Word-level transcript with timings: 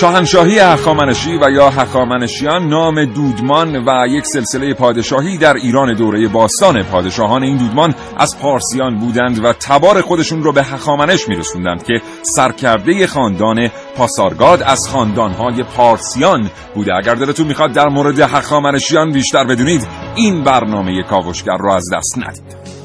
شاهنشاهی 0.00 0.58
هخامنشی 0.58 1.38
و 1.42 1.50
یا 1.50 1.70
هخامنشیان 1.70 2.68
نام 2.68 3.04
دودمان 3.04 3.76
و 3.76 4.06
یک 4.08 4.26
سلسله 4.26 4.74
پادشاهی 4.74 5.38
در 5.38 5.54
ایران 5.54 5.94
دوره 5.94 6.28
باستان 6.28 6.82
پادشاهان 6.82 7.42
این 7.42 7.56
دودمان 7.56 7.94
از 8.16 8.38
پارسیان 8.38 8.98
بودند 8.98 9.44
و 9.44 9.52
تبار 9.52 10.00
خودشون 10.00 10.42
رو 10.42 10.52
به 10.52 10.62
هخامنش 10.62 11.28
میرسوندند 11.28 11.84
که 11.84 12.00
سرکرده 12.22 13.06
خاندان 13.06 13.68
پاسارگاد 13.96 14.62
از 14.62 14.88
خاندانهای 14.88 15.62
پارسیان 15.62 16.50
بوده. 16.74 16.94
اگر 16.94 17.14
دلتون 17.14 17.46
می‌خواد 17.46 17.72
در 17.72 17.88
مورد 17.88 18.20
هخامنشیان 18.20 19.12
بیشتر 19.12 19.44
بدونید 19.44 19.88
این 20.14 20.44
برنامه 20.44 21.02
کاوشگر 21.02 21.56
رو 21.56 21.72
از 21.72 21.84
دست 21.94 22.18
ندید. 22.18 22.75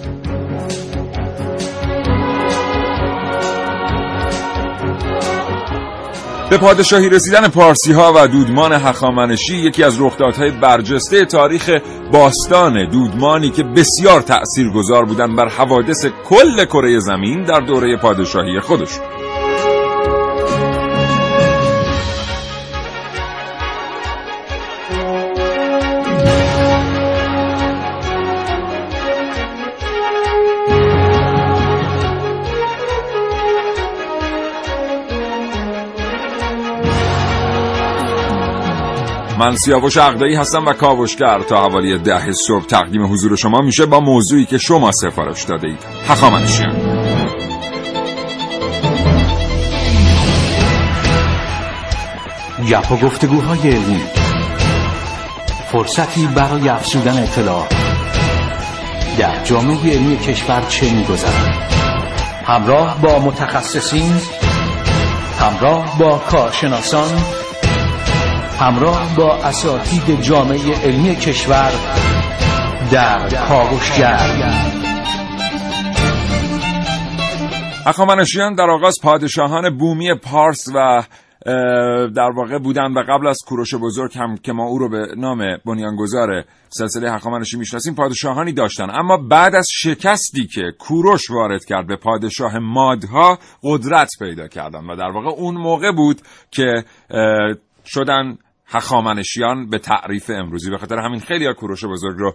به 6.52 6.58
پادشاهی 6.58 7.10
رسیدن 7.10 7.48
پارسی 7.48 7.94
ها 7.94 8.14
و 8.16 8.28
دودمان 8.28 8.74
هخامنشی 8.74 9.56
یکی 9.56 9.84
از 9.84 10.02
رخدادهای 10.02 10.52
برجسته 10.52 11.26
تاریخ 11.26 11.70
باستان 12.12 12.90
دودمانی 12.90 13.50
که 13.50 13.64
بسیار 13.64 14.22
تأثیرگذار 14.22 15.06
بودند 15.06 15.36
بر 15.36 15.50
حوادث 15.50 16.06
کل 16.06 16.66
کره 16.66 17.00
زمین 17.00 17.44
در 17.44 17.60
دوره 17.60 17.98
پادشاهی 17.98 18.60
خودشون. 18.60 19.21
من 39.42 39.56
سیاوش 39.56 39.98
اقدایی 39.98 40.36
هستم 40.36 40.66
و 40.66 40.74
کاوشگر. 40.74 41.42
تا 41.42 41.62
حوالی 41.62 41.98
ده 41.98 42.32
صبح 42.32 42.66
تقدیم 42.66 43.14
حضور 43.14 43.36
شما 43.36 43.62
میشه 43.62 43.86
با 43.86 44.00
موضوعی 44.00 44.46
که 44.46 44.58
شما 44.58 44.92
سفارش 44.92 45.44
داده 45.44 45.68
اید 45.68 45.84
هخامنشیان 46.08 46.76
و 52.92 52.98
گفتگوهای 52.98 53.60
علمی. 53.60 54.04
فرصتی 55.72 56.28
برای 56.28 56.70
افزودن 56.70 57.24
اطلاع. 57.24 57.68
در 59.20 59.44
جامعه 59.44 59.94
علمی 59.94 60.18
کشور 60.18 60.62
چه 60.70 60.94
میگذرد؟ 60.94 61.74
همراه 62.46 63.02
با 63.02 63.20
متخصصین 63.20 64.14
همراه 65.40 66.00
با 66.00 66.18
کارشناسان 66.18 67.41
همراه 68.62 69.16
با 69.18 69.36
اساتید 69.36 70.22
جامعه 70.22 70.76
علمی 70.84 71.16
کشور 71.16 71.72
در 72.92 73.30
کاوشگر. 73.48 74.18
هخامنشیان 77.86 78.56
در 78.56 78.70
آغاز 78.70 78.96
پادشاهان 79.04 79.78
بومی 79.78 80.14
پارس 80.14 80.68
و 80.76 81.04
در 82.16 82.32
واقع 82.36 82.58
بودن 82.58 82.94
و 82.94 83.04
قبل 83.10 83.28
از 83.28 83.38
کوروش 83.48 83.76
بزرگ 83.76 84.18
هم 84.18 84.38
که 84.38 84.54
ما 84.54 84.64
او 84.64 84.78
رو 84.78 84.90
به 84.90 85.08
نام 85.18 85.58
بنیانگذار 85.66 86.44
سلسله 86.70 87.12
هخامنشی 87.12 87.58
می‌شناسیم 87.58 87.96
پادشاهانی 87.96 88.54
داشتن. 88.54 88.90
اما 88.90 89.18
بعد 89.18 89.56
از 89.56 89.68
شکستی 89.72 90.48
که 90.48 90.62
کوروش 90.80 91.32
وارد 91.32 91.66
کرد 91.66 91.88
به 91.88 91.96
پادشاه 91.96 92.60
مادها 92.60 93.40
قدرت 93.64 94.10
پیدا 94.20 94.48
کردن 94.48 94.86
و 94.86 94.96
در 94.96 95.12
واقع 95.12 95.30
اون 95.30 95.56
موقع 95.56 95.92
بود 95.92 96.22
که 96.52 96.84
شدن 97.86 98.38
هخامنشیان 98.72 99.70
به 99.70 99.80
تعریف 99.80 100.30
امروزی. 100.30 100.70
به 100.70 100.78
خاطر 100.78 100.96
همین 101.00 101.20
خیلی 101.20 101.46
ها 101.46 101.54
کوروش 101.54 101.86
بزرگ 101.86 102.18
رو 102.18 102.34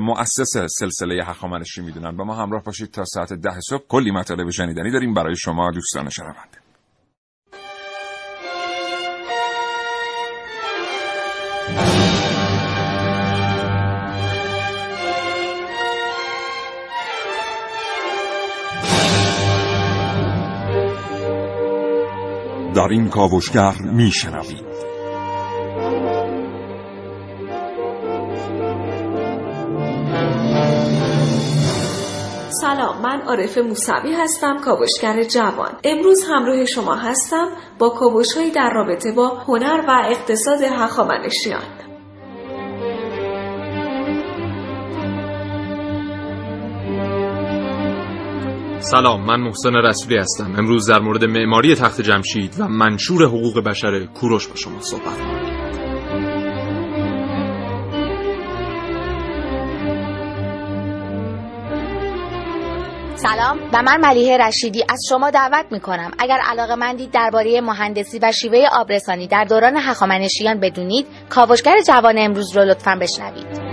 مؤسس 0.00 0.56
سلسله 0.78 1.24
هخامنشی 1.24 1.82
می‌دونن. 1.82 2.16
با 2.16 2.24
ما 2.24 2.34
همراه 2.34 2.62
باشید 2.62 2.90
تا 2.90 3.04
ساعت 3.04 3.32
ده 3.32 3.60
صبح. 3.60 3.84
کلی 3.88 4.10
مطالب 4.10 4.50
شنیدنی 4.50 4.90
داریم 4.90 5.14
برای 5.14 5.36
شما 5.36 5.70
دوستان 5.70 6.08
شنونده. 6.10 6.58
در 22.74 22.88
این 22.90 23.08
کاوشگر 23.08 23.74
میشنوید. 23.82 24.73
من 33.14 33.20
عارف 33.20 33.58
موسوی 33.58 34.12
هستم 34.14 34.56
کاوشگر 34.64 35.22
جوان. 35.22 35.72
امروز 35.84 36.24
همراه 36.30 36.64
شما 36.64 36.94
هستم 36.94 37.48
با 37.78 37.88
کاوشهایی 37.88 38.50
در 38.50 38.70
رابطه 38.74 39.12
با 39.12 39.28
هنر 39.28 39.84
و 39.88 40.02
اقتصاد 40.10 40.62
هخامنشیان. 40.62 41.62
سلام 48.78 49.26
من 49.26 49.40
محسن 49.40 49.74
رسولی 49.74 50.16
هستم. 50.16 50.54
امروز 50.58 50.90
در 50.90 51.00
مورد 51.00 51.24
معماری 51.24 51.74
تخت 51.74 52.00
جمشید 52.00 52.54
و 52.60 52.68
منشور 52.68 53.24
حقوق 53.24 53.64
بشر 53.64 54.06
کوروش 54.06 54.48
با 54.48 54.54
شما 54.54 54.80
صحبت 54.80 55.18
کنم. 55.18 55.43
سلام. 63.24 63.58
و 63.72 63.82
من 63.82 64.00
ملیه 64.00 64.36
رشیدی 64.36 64.84
از 64.88 65.00
شما 65.08 65.30
دعوت 65.30 65.66
می 65.70 65.80
کنم 65.80 66.10
اگر 66.18 66.38
علاقه 66.50 66.74
مندید 66.74 67.10
درباره 67.10 67.60
مهندسی 67.60 68.18
و 68.18 68.32
شیوه 68.32 68.66
آبرسانی 68.72 69.26
در 69.26 69.44
دوران 69.44 69.76
هخامنشیان 69.76 70.60
بدونید 70.60 71.06
کاوشگر 71.28 71.80
جوان 71.86 72.14
امروز 72.18 72.56
رو 72.56 72.64
لطفا 72.64 72.98
بشنوید. 73.00 73.63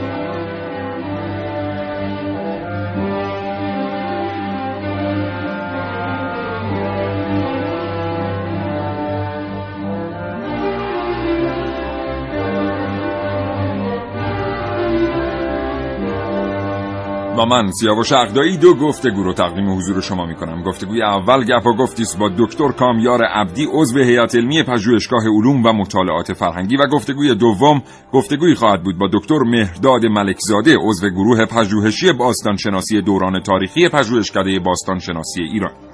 و 17.42 17.46
من 17.46 17.72
سیاوش 17.72 18.12
اقدایی 18.12 18.58
دو 18.58 18.74
گفتگو 18.74 19.24
رو 19.24 19.34
تقدیم 19.34 19.78
حضور 19.78 20.02
شما 20.02 20.26
می 20.26 20.36
کنم 20.36 20.64
گفتگوی 20.64 21.04
اول 21.04 21.44
گپ 21.44 21.66
و 21.66 21.74
گفتیست 21.74 22.20
با 22.20 22.30
دکتر 22.38 22.72
کامیار 22.72 23.24
عبدی 23.24 23.68
عضو 23.74 24.00
هیئت 24.00 24.36
علمی 24.36 24.64
پژوهشگاه 24.64 25.24
علوم 25.24 25.66
و 25.66 25.74
مطالعات 25.74 26.34
فرهنگی. 26.34 26.78
و 26.78 26.88
گفتگوی 26.88 27.36
دوم 27.36 27.82
گفتگویی 28.14 28.56
خواهد 28.56 28.84
بود 28.84 28.98
با 28.98 29.10
دکتر 29.14 29.40
مهرداد 29.40 30.06
ملکزاده 30.06 30.76
عضو 30.82 31.10
گروه 31.10 31.46
پژوهشی 31.46 32.12
باستانشناسی 32.12 33.02
دوران 33.02 33.40
تاریخی 33.40 33.90
پژوهشکده 33.90 34.60
باستانشناسی 34.60 35.44
ایران. 35.44 35.91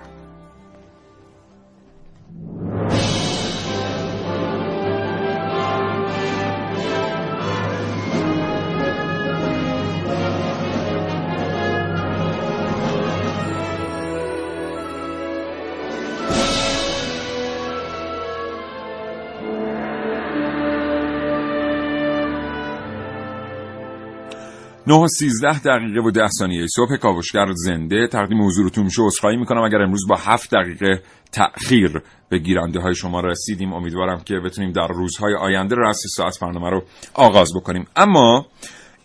9 24.87 24.93
و 24.93 25.07
13 25.07 25.59
دقیقه 25.59 26.01
و 26.01 26.11
10 26.11 26.27
ثانیه 26.39 26.67
صبح 26.67 26.95
کاوشگر 26.95 27.45
زنده. 27.53 28.07
تقدیم 28.07 28.45
حضورتون 28.45 28.83
میشه. 28.83 29.01
عذرخواهی 29.01 29.37
می‌کنم. 29.37 29.61
اگر 29.61 29.81
امروز 29.81 30.07
با 30.07 30.15
7 30.15 30.55
دقیقه 30.55 31.01
تأخیر 31.31 32.01
به 32.29 32.37
گیرنده 32.37 32.79
های 32.79 32.95
شما 32.95 33.19
رسیدیم 33.19 33.73
امیدوارم 33.73 34.21
که 34.25 34.35
بتونیم 34.45 34.71
در 34.71 34.87
روزهای 34.87 35.35
آینده 35.35 35.75
رأس 35.75 36.01
ساعت 36.15 36.39
برنامه 36.39 36.69
رو 36.69 36.83
آغاز 37.13 37.53
بکنیم. 37.55 37.87
اما 37.95 38.45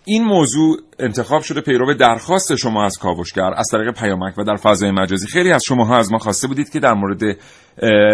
این 0.04 0.24
موضوع 0.24 0.76
انتخاب 0.98 1.42
شده 1.42 1.60
پیرو 1.60 1.94
درخواست 1.94 2.56
شما 2.56 2.84
از 2.84 2.98
کاوشگر 2.98 3.54
از 3.56 3.66
طریق 3.72 3.94
پیامک 3.94 4.38
و 4.38 4.44
در 4.44 4.56
فضای 4.56 4.90
مجازی. 4.90 5.26
خیلی 5.26 5.52
از 5.52 5.62
شما 5.64 5.96
از 5.96 6.12
ما 6.12 6.18
خواسته 6.18 6.48
بودید 6.48 6.70
که 6.70 6.80
در 6.80 6.94
مورد 6.94 7.22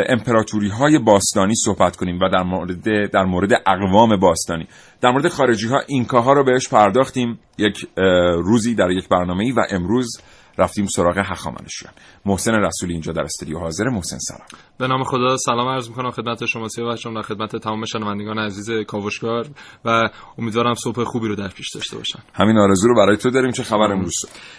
امپراتوری 0.08 0.69
های 0.69 0.99
باستانی 0.99 1.55
صحبت 1.55 1.96
کنیم 1.96 2.19
و 2.20 2.29
در 2.29 2.43
مورد 2.43 3.11
در 3.11 3.25
مورد 3.25 3.50
اقوام 3.67 4.20
باستانی. 4.20 4.67
در 5.00 5.11
مورد 5.11 5.29
خارجی 5.29 5.69
ها 5.69 5.81
اینکاها 5.87 6.32
رو 6.32 6.44
بهش 6.44 6.69
پرداختیم. 6.69 7.38
یک 7.58 7.87
روزی 8.37 8.75
در 8.75 8.91
یک 8.91 9.08
برنامه 9.08 9.52
و 9.56 9.61
امروز 9.70 10.20
رفتیم 10.58 10.87
سراغ 10.87 11.19
هخامنشیان. 11.19 11.93
محسن 12.26 12.55
رسولی 12.55 12.93
اینجا 12.93 13.12
در 13.12 13.22
استودیو 13.22 13.58
حاضر. 13.58 13.84
محسن 13.84 14.19
سلام. 14.19 14.49
به 14.78 14.87
نام 14.87 15.05
خدا 15.05 15.37
سلام 15.37 15.69
عرض 15.69 15.88
می‌کنم 15.88 16.10
خدمت 16.10 16.46
شما 16.46 16.69
سیاوش 16.69 17.06
و 17.06 17.22
خدمت 17.22 17.56
تمام 17.56 17.84
شنوندگان 17.84 18.38
عزیز 18.38 18.70
کاوشگر 18.87 19.44
و 19.84 20.08
امیدوارم 20.38 20.75
صبح 20.75 21.05
خوبی 21.05 21.28
رو 21.28 21.37
در 21.37 21.49
پیش 21.49 21.75
داشته 21.75 21.96
باشن. 21.96 22.19
همین 22.34 22.58
آرزو 22.58 22.88
رو 22.88 22.94
برای 22.94 23.16
تو 23.16 23.31
داریم 23.31 23.50
چه 23.50 23.62
خبر 23.62 23.93
امروز؟ 23.93 24.14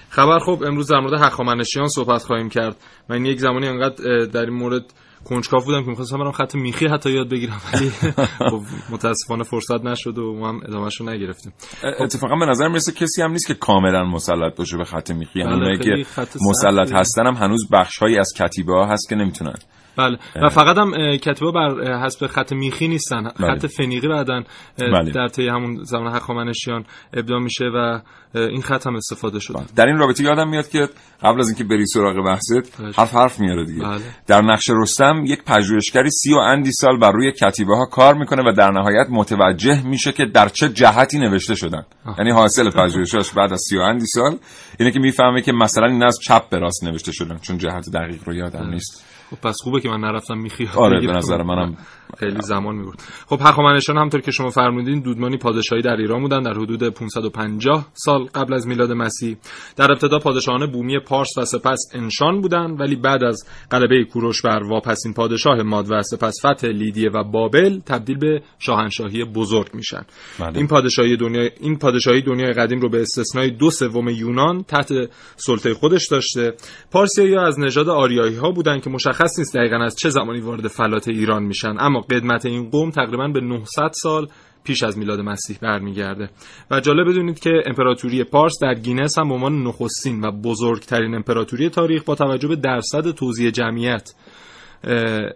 خبر 0.10 0.40
خوب 0.40 0.64
امروز 0.64 0.92
در 0.92 1.00
مورد 1.00 1.22
هخامنشیان 1.22 1.88
صحبت 1.88 2.24
خواهیم 2.24 2.50
کرد. 2.50 2.76
من 3.10 3.26
یک 3.26 3.40
زمانی 3.40 3.68
انقدر 3.68 4.26
در 4.26 4.46
این 4.46 4.54
مورد 4.54 4.94
کنجکاو 5.26 5.62
بودم 5.64 5.84
که 5.84 5.90
می‌خواستم 5.90 6.18
برام 6.18 6.32
خط 6.32 6.56
میخی 6.56 6.88
حتی 6.88 7.12
یاد 7.12 7.30
بگیرم 7.30 7.62
ولی 7.74 7.90
خب 8.52 8.62
متاسفانه 8.90 9.44
فرصت 9.44 9.84
نشد 9.84 10.18
و 10.18 10.34
ما 10.34 10.50
هم 10.50 10.62
ادامهش 10.66 10.96
رو 11.00 11.10
نگرفتیم 11.10 11.54
اتفاقا 12.00 12.36
به 12.36 12.46
نظر 12.46 12.68
می‌رسه 12.68 12.92
کسی 12.92 13.22
هم 13.22 13.32
نیست 13.32 13.48
که 13.48 13.54
کاملا 13.54 14.04
مسلط 14.04 14.56
باشه 14.58 14.78
به 14.78 14.84
خط 14.84 15.12
میخی. 15.12 15.40
یعنی 15.40 15.78
که 15.78 16.06
مسلط 16.50 16.92
هستن 16.94 17.28
هم 17.28 17.34
هنوز 17.34 17.70
بخشهایی 17.72 18.18
از 18.18 18.34
کتیبه 18.38 18.74
ها 18.74 18.86
هست 18.86 19.10
که 19.10 19.16
نمی‌تونن. 19.16 19.56
بله. 20.00 20.18
و 20.44 20.50
فقط 20.50 20.78
هم 20.78 21.18
کتبه 21.18 21.52
بر 21.52 22.02
حسب 22.06 22.28
خط 22.28 22.54
میخی 22.54 22.88
نیستن. 22.88 23.24
بله. 23.24 23.56
خط 23.56 23.66
فنیقی 23.66 24.08
بعدن 24.08 24.44
بله. 24.78 25.12
در 25.12 25.28
طی 25.28 25.48
همون 25.48 25.84
زمان 25.84 26.16
هخامنشیان 26.16 26.86
ابداع 27.14 27.40
میشه 27.40 27.66
و 27.66 28.00
این 28.36 28.62
خط 28.62 28.88
هم 28.88 28.96
استفاده 28.96 29.40
شده. 29.40 29.60
در 29.76 29.86
این 29.86 29.98
رابطه 29.98 30.24
یادم 30.24 30.50
میاد 30.50 30.68
که 30.68 30.90
قبل 31.24 31.40
از 31.40 31.48
اینکه 31.48 31.64
بری 31.64 31.86
سراغ 31.86 32.26
بحثت 32.26 32.82
حرف 33.00 33.14
حرف 33.16 33.40
میاره 33.40 33.66
دیگه. 33.66 33.84
بله. 33.84 34.02
در 34.28 34.42
نقش 34.42 34.70
رستم 34.70 35.24
یک 35.26 35.44
پژوهشگری 35.44 36.10
سی 36.10 36.34
و 36.34 36.38
اندی 36.38 36.72
سال 36.72 37.00
بر 37.00 37.12
روی 37.12 37.32
کتیبه 37.32 37.76
ها 37.76 37.86
کار 37.86 38.14
می‌کنه 38.16 38.50
و 38.50 38.52
در 38.52 38.72
نهایت 38.72 39.08
متوجه 39.10 39.88
میشه 39.88 40.12
که 40.12 40.26
در 40.26 40.50
چه 40.50 40.70
جهتی 40.70 41.20
نوشته 41.20 41.56
شدن. 41.56 41.86
یعنی 42.18 42.32
حاصل 42.32 42.70
پژوهشش 42.70 43.32
بعد 43.32 43.54
از 43.54 43.62
سی 43.70 43.78
و 43.78 43.82
اندی 43.82 44.06
سال 44.06 44.38
اینه 44.80 44.92
که 44.92 45.00
می‌فهمه 45.00 45.42
که 45.42 45.52
مثلا 45.52 45.88
این 45.88 46.04
از 46.04 46.20
چپ 46.24 46.50
به 46.50 46.60
راست 46.60 46.84
نوشته 46.84 47.12
شدن 47.12 47.38
چون 47.38 47.58
جهت 47.58 47.90
دقیق 47.94 48.24
رو 48.26 48.36
یادم 48.36 48.70
نیست. 48.70 49.06
خب 49.30 49.38
پس 49.42 49.56
خوبه 49.64 49.80
که 49.82 49.90
من 49.90 50.00
نرفتم 50.00 50.38
میخی 50.38 50.70
آره 50.76 51.08
به 51.08 51.14
نظر 51.14 51.44
منم 51.44 51.78
خیلی 52.18 52.42
زمان 52.42 52.76
می‌برد. 52.76 53.04
خب 53.28 53.40
هخامنشیان 53.42 53.98
همطور 53.98 54.22
که 54.22 54.32
شما 54.32 54.50
فرمودین 54.50 55.00
دودمانی 55.00 55.38
پادشاهی 55.38 55.82
در 55.82 55.96
ایران 55.96 56.22
بودن 56.22 56.42
در 56.42 56.54
حدود 56.54 56.84
550 56.90 57.88
سال 57.94 58.24
قبل 58.24 58.54
از 58.54 58.68
میلاد 58.68 58.92
مسیح. 58.92 59.38
در 59.76 59.92
ابتدا 59.92 60.20
پادشاهان 60.20 60.72
بومی 60.72 61.00
پارس 61.00 61.38
و 61.38 61.46
سپس 61.46 61.80
انشان 61.94 62.42
بودند 62.42 62.80
ولی 62.80 62.96
بعد 62.96 63.24
از 63.24 63.44
غلبه 63.72 64.04
کوروش 64.04 64.42
بر 64.42 64.64
واپسین 64.64 65.14
پادشاه 65.14 65.62
ماد 65.62 65.86
و 65.92 66.02
سپس 66.04 66.46
فتح 66.46 66.68
لیدیه 66.68 67.10
و 67.10 67.24
بابل 67.24 67.80
تبدیل 67.80 68.18
به 68.18 68.42
شاهنشاهی 68.60 69.24
بزرگ 69.24 69.70
میشن. 69.74 70.06
بله. 70.40 70.58
این 70.58 70.68
پادشاهی 70.68 71.18
دنیا 71.18 71.50
این 71.60 71.78
پادشاهی 71.78 72.22
دنیای 72.22 72.54
قدیم 72.54 72.80
رو 72.80 72.90
به 72.90 73.02
استثنای 73.02 73.50
دو 73.50 73.72
سوم 73.72 74.10
یونان 74.10 74.64
تحت 74.64 74.92
سلطه 75.36 75.74
خودش 75.74 76.08
داشته. 76.12 76.54
پارسیایی 76.92 77.36
از 77.36 77.60
نژاد 77.60 77.90
آریایی 77.90 78.36
ها 78.36 78.52
بودن 78.52 78.80
که 78.80 78.90
مشخص 78.90 79.40
نیست 79.40 79.56
دقیقا 79.56 79.78
از 79.84 79.96
چه 79.96 80.10
زمانی 80.10 80.40
وارد 80.40 80.68
فلات 80.68 81.08
ایران 81.08 81.44
میشن 81.44 81.76
اما 81.80 81.99
قدمت 82.02 82.46
این 82.46 82.70
قوم 82.70 82.92
تقریبا 82.92 83.28
به 83.28 83.42
900 83.42 83.92
سال 83.94 84.28
پیش 84.64 84.84
از 84.84 84.98
میلاد 84.98 85.20
مسیح 85.20 85.58
برمیگرده. 85.62 86.30
و 86.72 86.80
جالب 86.80 87.10
بدونید 87.10 87.40
که 87.40 87.50
امپراتوری 87.66 88.24
پارس 88.24 88.54
در 88.62 88.74
گینس 88.74 89.20
هم 89.20 89.28
به 89.28 89.34
عنوان 89.34 89.64
نخستین 89.64 90.22
و 90.22 90.32
بزرگترین 90.32 91.16
امپراتوری 91.16 91.70
تاریخ 91.70 92.04
با 92.04 92.16
توجه 92.16 92.48
به 92.48 92.56
درصد 92.56 93.12
توزیع 93.12 93.52
جمعیت 93.52 94.10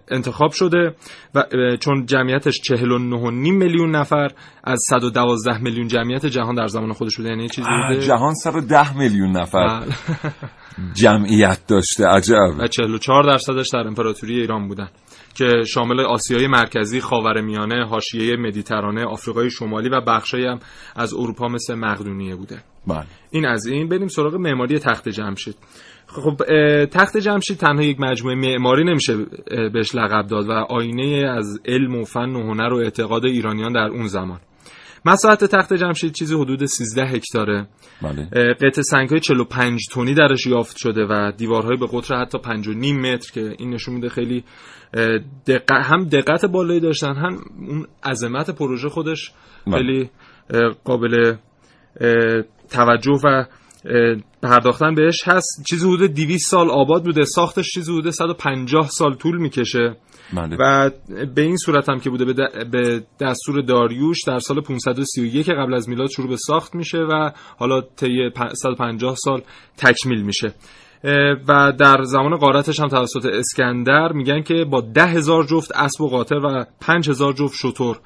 انتخاب 0.08 0.52
شده 0.52 0.96
و 1.36 1.44
چون 1.80 2.06
جمعیتش 2.06 2.62
49.5 2.62 2.74
میلیون 3.34 3.96
نفر 3.96 4.32
از 4.64 4.80
112 4.90 5.58
میلیون 5.58 5.88
جمعیت 5.88 6.26
جهان 6.26 6.56
در 6.56 6.68
زمان 6.68 6.94
خودش 6.94 7.18
بوده. 7.18 7.30
یعنی 7.30 7.50
چیزی 7.50 7.68
بوده؟ 7.88 8.02
جهان 8.02 8.34
110 8.34 8.98
میلیون 8.98 9.32
نفر 9.32 9.68
بله. 9.68 9.96
جمعیت 11.02 11.68
داشته 11.68 12.08
عجب. 12.08 12.60
و 12.60 12.68
44 12.68 13.24
درصدش 13.24 13.70
در 13.74 13.80
امپراتوری 13.80 14.40
ایران 14.40 14.68
بودن. 14.68 14.90
که 15.36 15.64
شامل 15.68 16.00
آسیای 16.00 16.48
مرکزی، 16.48 17.02
خاورمیانه، 17.02 17.86
حاشیه 17.86 18.36
مدیترانه، 18.36 19.06
آفریقای 19.06 19.50
شمالی 19.50 19.90
و 19.90 20.02
بخشایی 20.02 20.46
هم 20.46 20.60
از 20.96 21.14
اروپا 21.14 21.48
مثل 21.48 21.76
مقدونیه 21.76 22.36
بوده. 22.36 22.64
بله. 22.88 23.06
این 23.32 23.46
از 23.46 23.66
این 23.66 23.90
بریم 23.90 24.08
سراغ 24.08 24.36
معماری 24.36 24.80
تخت 24.80 25.10
جمشید. 25.10 25.56
خب 26.08 26.36
تخت 26.86 27.18
جمشید 27.18 27.58
تنها 27.58 27.84
یک 27.84 28.00
مجموعه 28.00 28.36
معماری 28.36 28.84
نمیشه 28.84 29.18
بهش 29.74 29.96
لقب 29.96 30.28
داد 30.28 30.50
و 30.50 30.52
آینه 30.52 31.28
از 31.28 31.60
علم 31.66 31.96
و 31.96 32.04
فن 32.04 32.36
و 32.36 32.44
هنر 32.44 32.74
و 32.74 32.78
اعتقاد 32.78 33.26
ایرانیان 33.26 33.74
در 33.74 33.88
اون 33.88 34.08
زمان 34.08 34.40
مساحت 35.06 35.44
تخت 35.44 35.74
جمشید 35.74 36.14
چیزی 36.14 36.36
حدود 36.36 36.66
13 36.66 37.04
هکتاره 37.06 37.68
بله. 38.02 38.54
قطع 38.54 38.82
سنگ 38.82 39.10
های 39.10 39.20
45 39.20 39.88
تونی 39.92 40.14
درش 40.14 40.46
یافت 40.48 40.78
شده 40.78 41.06
و 41.10 41.32
دیوارهای 41.38 41.78
به 41.78 41.88
قطر 41.88 42.16
حتی 42.16 42.38
5 42.38 42.70
متر 42.70 43.32
که 43.32 43.56
این 43.60 43.74
نشون 43.74 43.94
میده 43.94 44.10
خیلی 44.10 44.44
دقت 45.48 45.72
هم 45.72 46.04
دقت 46.04 46.46
بالایی 46.46 46.80
داشتن 46.80 47.14
هم 47.14 47.38
اون 47.70 47.88
عظمت 48.04 48.50
پروژه 48.50 48.90
خودش 48.90 49.32
بله. 49.68 49.78
خیلی 49.78 50.10
قابل 50.84 51.36
توجه 52.70 53.20
و 53.24 53.46
پرداختن 54.42 54.96
بهش 54.96 55.28
هست. 55.28 55.64
چیزی 55.70 55.88
حدود 55.88 56.14
200 56.14 56.52
سال 56.52 56.70
آباد 56.70 57.04
بوده. 57.04 57.24
ساختش 57.24 57.72
چیزی 57.74 57.92
حدود 57.92 58.10
150 58.10 58.88
سال 58.90 59.14
طول 59.14 59.38
می‌کشه. 59.38 59.96
بله. 60.34 60.58
و 60.60 60.90
به 61.36 61.42
این 61.42 61.58
صورت 61.58 61.90
هم 61.90 62.00
که 62.00 62.10
بوده 62.10 62.26
به 62.72 63.04
دستور 63.20 63.62
داریوش 63.62 64.18
در 64.28 64.40
سال 64.40 64.62
531 64.62 65.50
قبل 65.50 65.74
از 65.74 65.90
میلاد 65.90 66.10
شروع 66.10 66.30
به 66.30 66.38
ساخت 66.38 66.76
میشه 66.76 66.98
و 66.98 67.32
حالا 67.58 67.82
طی 67.82 68.30
150 68.54 69.16
سال 69.16 69.42
تکمیل 69.78 70.22
میشه. 70.22 70.54
و 71.48 71.74
در 71.80 72.04
زمان 72.04 72.36
قارتش 72.36 72.80
هم 72.80 72.88
توسط 72.88 73.26
اسکندر 73.26 74.12
میگن 74.12 74.42
که 74.42 74.66
با 74.70 74.82
ده 74.82 75.06
هزار 75.06 75.44
جفت 75.44 75.72
اسب 75.72 76.02
و 76.02 76.08
قاطر 76.08 76.36
و 76.36 76.66
پنج 76.82 77.10
هزار 77.10 77.34
جفت 77.34 77.56
شطور 77.56 78.00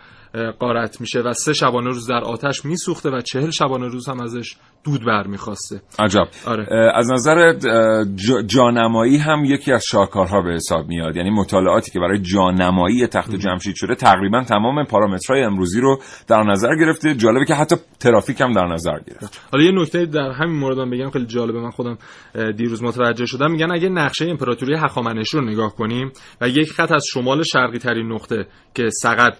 قارت 0.59 1.01
میشه 1.01 1.19
و 1.19 1.33
سه 1.33 1.53
شبانه 1.53 1.87
روز 1.87 2.07
در 2.07 2.23
آتش 2.23 2.65
میسوخته 2.65 3.09
و 3.09 3.21
چهل 3.21 3.49
شبانه 3.49 3.87
روز 3.87 4.09
هم 4.09 4.19
ازش 4.19 4.55
دود 4.83 5.05
برمیخواسته 5.05 5.81
عجب. 5.99 6.27
آره. 6.45 6.67
از 6.95 7.11
نظر 7.11 7.53
جانمایی 8.47 9.17
هم 9.17 9.45
یکی 9.45 9.71
از 9.71 9.83
شاهکارها 9.91 10.41
به 10.41 10.53
حساب 10.53 10.87
میاد. 10.87 11.15
یعنی 11.15 11.29
مطالعاتی 11.29 11.91
که 11.91 11.99
برای 11.99 12.19
جانمایی 12.19 13.07
تخت 13.07 13.35
جمشید 13.35 13.75
شده 13.75 13.95
تقریبا 13.95 14.43
تمام 14.43 14.85
پارامترهای 14.85 15.43
امروزی 15.43 15.81
رو 15.81 15.99
در 16.27 16.43
نظر 16.43 16.75
گرفته. 16.75 17.15
جالبه 17.15 17.45
که 17.45 17.53
حتی 17.55 17.75
ترافیک 17.99 18.41
هم 18.41 18.51
در 18.51 18.67
نظر 18.67 18.99
گرفت. 19.07 19.41
حالا 19.51 19.63
یه 19.63 19.71
نکته 19.71 20.05
در 20.05 20.31
همین 20.31 20.59
مورد 20.59 20.77
هم 20.77 20.89
بگم 20.89 21.09
خیلی 21.09 21.25
جالبه. 21.25 21.59
من 21.59 21.71
خودم 21.71 21.97
دیروز 22.57 22.83
متوجه 22.83 23.25
شدم. 23.25 23.51
میگن 23.51 23.71
اگه 23.71 23.89
نقشه 23.89 24.25
امپراتوری 24.25 24.75
هخامنشی 24.75 25.37
رو 25.37 25.43
نگاه 25.43 25.75
کنیم 25.75 26.11
و 26.41 26.49
یک 26.49 26.71
خط 26.71 26.91
از 26.91 27.05
شمال 27.13 27.43
شرقی 27.43 27.79
ترین 27.79 28.11
نقطه 28.11 28.47
که 28.75 28.89
سقط 29.01 29.33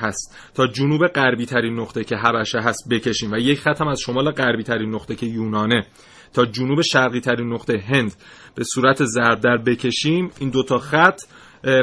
هست 0.00 0.13
تا 0.54 0.66
جنوب 0.66 1.06
غربی 1.06 1.46
ترین 1.46 1.80
نقطه 1.80 2.04
که 2.04 2.16
حبشه 2.16 2.58
هست 2.60 2.88
بکشیم. 2.90 3.32
و 3.32 3.36
یک 3.36 3.60
خط 3.60 3.80
هم 3.80 3.88
از 3.88 4.00
شمال 4.00 4.30
غربی 4.30 4.62
ترین 4.62 4.94
نقطه 4.94 5.16
که 5.16 5.26
یونانه. 5.26 5.86
تا 6.32 6.46
جنوب 6.46 6.82
شرقی 6.82 7.20
ترین 7.20 7.52
نقطه 7.52 7.78
هند. 7.78 8.14
به 8.54 8.64
صورت 8.64 9.04
ضرب 9.04 9.40
در 9.40 9.56
بکشیم. 9.56 10.30
این 10.38 10.50
دوتا 10.50 10.78
خط 10.78 11.20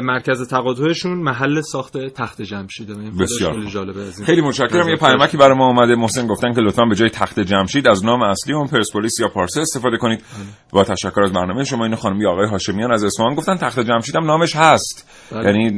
مرکز 0.02 0.48
تقاطعشون 0.48 1.18
محل 1.18 1.60
ساخت 1.60 1.98
تخت 1.98 2.42
جمشید 2.42 2.88
بسیار 3.18 3.52
خیلی 3.52 3.70
جالبه. 3.70 4.10
خیلی 4.26 4.40
متشکرم. 4.40 4.88
یه 4.88 4.96
پیامکی 4.96 5.36
برای 5.36 5.58
ما 5.58 5.66
اومده. 5.66 5.94
محسن 5.94 6.26
گفتن 6.26 6.52
که 6.52 6.60
لطفا 6.60 6.84
به 6.84 6.94
جای 6.94 7.10
تخت 7.10 7.40
جمشید 7.40 7.88
از 7.88 8.04
نام 8.04 8.22
اصلی 8.22 8.54
اون 8.54 8.66
پرسپولیس 8.66 9.20
یا 9.20 9.28
پارسه 9.28 9.60
استفاده 9.60 9.96
کنید. 9.96 10.18
بله. 10.18 10.26
با 10.72 10.84
تشکر 10.84 11.22
از 11.22 11.32
برنامه 11.32 11.64
شما 11.64 11.84
این 11.84 11.94
خانم 11.94 12.26
آقای 12.26 12.48
هاشمیان 12.48 12.92
از 12.92 13.04
اصفهان 13.04 13.34
گفتن 13.34 13.56
تخت 13.56 13.80
جمشید 13.80 14.16
هم 14.16 14.24
نامش 14.24 14.56
هست. 14.56 15.08
بله. 15.32 15.44
یعنی 15.44 15.70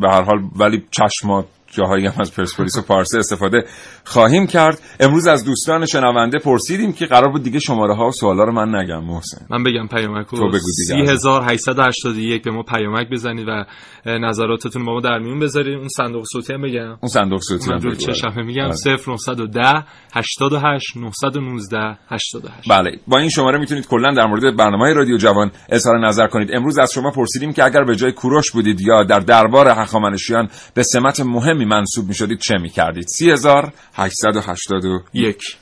به 0.00 0.10
هر 0.10 0.22
حال 0.22 0.38
ولی 0.56 0.82
چشما 0.90 1.44
جاهایی 1.72 2.06
هم 2.06 2.20
از 2.20 2.34
پرسپولیس 2.34 2.78
و 2.78 2.82
پارسه 2.82 3.18
استفاده 3.18 3.64
خواهیم 4.04 4.46
کرد. 4.46 4.78
امروز 5.00 5.26
از 5.26 5.44
دوستان 5.44 5.86
شنونده 5.86 6.38
پرسیدیم 6.38 6.92
که 6.92 7.06
قرار 7.06 7.32
بود 7.32 7.42
دیگه 7.42 7.58
شماره 7.58 7.94
ها 7.94 8.06
و 8.06 8.12
سوالا 8.12 8.44
رو 8.44 8.52
من 8.52 8.74
نگم 8.74 9.04
محسن. 9.04 9.46
من 9.50 9.62
بگم 9.62 9.86
پیامک 9.86 10.26
تو 10.26 10.36
بگو 10.36 10.58
دیگه. 10.88 11.16
3881 11.16 12.42
به 12.42 12.50
ما 12.50 12.62
پیامک 12.62 13.10
بزنید 13.10 13.48
و 13.48 13.64
نظراتتون 14.06 14.84
با 14.84 14.92
ما 14.92 15.00
در 15.00 15.18
میون 15.18 15.40
بذارید. 15.40 15.78
اون 15.78 15.88
صندوق 15.88 16.24
صوتی 16.32 16.52
هم 16.52 16.62
بگم. 16.62 16.88
اون 16.88 17.08
صندوق 17.08 17.40
صوتی 17.40 17.70
هم 17.70 17.78
رو 17.78 17.90
بگو. 17.90 17.94
چشمه 17.94 18.42
میگم؟ 18.42 18.62
آره. 18.62 18.76
0910 19.16 19.84
88 20.14 20.96
919 20.96 21.98
88 22.08 22.68
بله. 22.70 22.90
با 23.06 23.18
این 23.18 23.28
شماره 23.28 23.58
می‌تونید 23.58 23.86
کلا 23.86 24.14
در 24.14 24.26
مورد 24.26 24.56
برنامه 24.56 24.92
رادیو 24.92 25.16
جوان 25.16 25.50
اظهار 25.68 26.06
نظر 26.06 26.26
کنید. 26.26 26.48
امروز 26.52 26.78
از 26.78 26.92
شما 26.92 27.10
پرسیدیم 27.10 27.52
که 27.52 27.64
اگر 27.64 27.84
به 27.84 27.96
جای 27.96 28.12
کوروش 28.12 28.50
بودید 28.50 28.80
یا 28.80 29.02
در 29.02 29.20
دربار 29.20 29.68
هخامنشیان 29.68 30.48
به 30.74 30.82
سمت 30.82 31.20
مهمی 31.64 31.74
منصوب 31.74 32.08
می‌شدید 32.08 32.38
چه 32.38 32.58
می‌کردید؟ 32.58 33.06
3881 33.08 35.58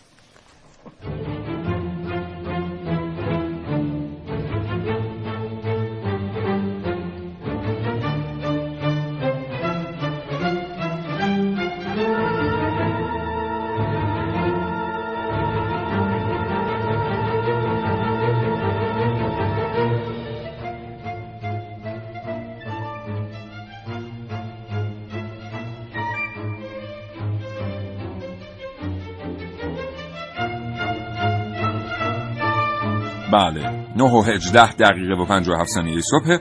بله. 33.33 33.87
9 33.97 34.05
و 34.05 34.23
18 34.23 34.73
دقیقه 34.73 35.23
و 35.23 35.27
57 35.27 35.71
ثانیه 35.71 36.01
صبح. 36.01 36.39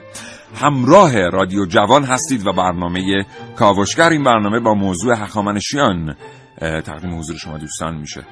همراه 0.54 1.28
رادیو 1.28 1.66
جوان 1.66 2.04
هستید 2.04 2.46
و 2.46 2.52
برنامه 2.52 3.24
کاوشگر. 3.58 4.08
این 4.10 4.22
برنامه 4.22 4.60
با 4.60 4.74
موضوع 4.74 5.14
هخامنشیان 5.14 6.14
تقدیم 6.60 7.18
حضور 7.18 7.36
شما 7.36 7.58
دوستان 7.58 7.96
میشه. 7.96 8.22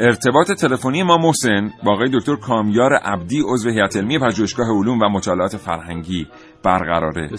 ارتباط 0.00 0.50
تلفنی 0.50 1.02
ما 1.02 1.16
محسن 1.16 1.70
با 1.84 1.92
آقای 1.92 2.08
دکتر 2.14 2.36
کامیار 2.36 2.92
عبدی 2.94 3.42
عضو 3.46 3.70
هیئت 3.70 3.96
علمی 3.96 4.18
پژوهشگاه 4.18 4.66
علوم 4.66 4.98
و 5.02 5.08
مطالعات 5.08 5.56
فرهنگی 5.56 6.26
برقراره. 6.64 7.30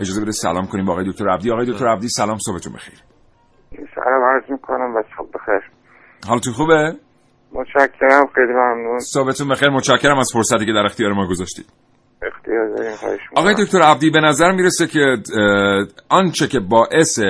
اجازه 0.00 0.22
بده 0.22 0.32
سلام 0.32 0.66
کنیم 0.66 0.84
با 0.84 0.92
آقای 0.92 1.10
دکتر 1.10 1.28
عبدی. 1.28 1.50
آقای 1.50 1.66
دکتر 1.66 1.88
عبدی 1.88 2.08
سلام 2.08 2.38
صبحتون 2.38 2.72
بخیر. 2.72 2.98
سلام 3.70 4.22
عرض 4.34 4.50
می‌کنم 4.50 4.96
و 4.96 5.02
صبح 5.16 5.28
بخیر. 5.34 5.70
حالتون 6.28 6.52
خوبه؟ 6.52 6.96
متشکرم 7.54 8.26
خیلی 8.34 8.52
ممنون. 8.52 8.98
صبحتون 8.98 9.48
بخیر 9.48 9.68
متشکرم 9.70 10.18
از 10.18 10.30
فرصتی 10.32 10.66
که 10.66 10.72
در 10.72 10.86
اختیار 10.86 11.12
ما 11.12 11.26
گذاشتید. 11.26 11.66
اختیار 12.22 12.76
داریم 12.76 12.96
خواهش 12.96 13.20
آقای. 13.36 13.54
دکتر 13.64 13.82
عبدی 13.82 14.10
به 14.10 14.20
نظر 14.20 14.52
می‌رسه 14.52 14.86
که 14.86 15.16
آنچه 16.08 16.46
که 16.46 16.60
باعث 16.60 17.20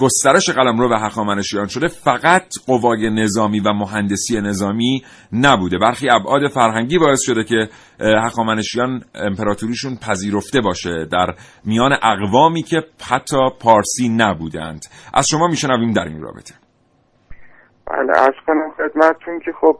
گسترش 0.00 0.50
قلمرو 0.50 0.90
و 0.90 0.94
هخامنشیان 0.94 1.66
شده 1.66 1.88
فقط 1.88 2.46
قوای 2.66 3.10
نظامی 3.10 3.60
و 3.60 3.72
مهندسی 3.72 4.40
نظامی 4.40 5.04
نبوده. 5.32 5.78
برخی 5.78 6.10
ابعاد 6.10 6.48
فرهنگی 6.48 6.98
باعث 6.98 7.20
شده 7.22 7.44
که 7.44 7.68
هخامنشیان 8.00 9.00
امپراتوریشون 9.14 9.96
پذیرفته 9.96 10.60
باشه 10.60 11.06
در 11.12 11.34
میان 11.64 11.92
اقوامی 12.02 12.62
که 12.62 12.82
حتی 13.10 13.36
پارسی 13.60 14.08
نبودند. 14.08 14.80
از 15.14 15.28
شما 15.28 15.48
میشنویم 15.48 15.92
در 15.92 16.04
این 16.04 16.20
رابطه. 16.22 16.54
بله 17.86 18.12
از 18.18 18.34
کنم 18.46 18.70
خدمتتون 18.70 19.40
که 19.40 19.52
خب 19.52 19.78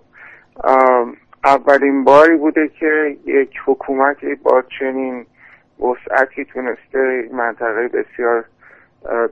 اولین 1.45 2.05
باری 2.05 2.37
بوده 2.37 2.69
که 2.69 3.17
یک 3.25 3.61
حکومتی 3.67 4.35
با 4.35 4.63
چنین 4.79 5.27
وسعتی 5.81 6.45
تونسته 6.45 7.29
منطقه 7.33 7.89
بسیار 7.89 8.45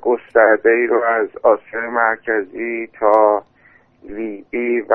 گسترده 0.01 0.71
ای 0.71 0.87
رو 0.87 1.03
از 1.03 1.29
آسیای 1.43 1.89
مرکزی 1.89 2.89
تا 3.01 3.45
لیبی 4.09 4.81
و 4.81 4.95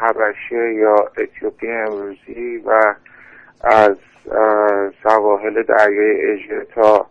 حبشه 0.00 0.72
یا 0.74 0.96
اتیوپی 1.18 1.68
امروزی 1.68 2.62
و 2.66 2.94
از 3.64 3.96
سواحل 5.02 5.62
دریای 5.62 6.32
اژه 6.32 6.66
تا 6.74 7.06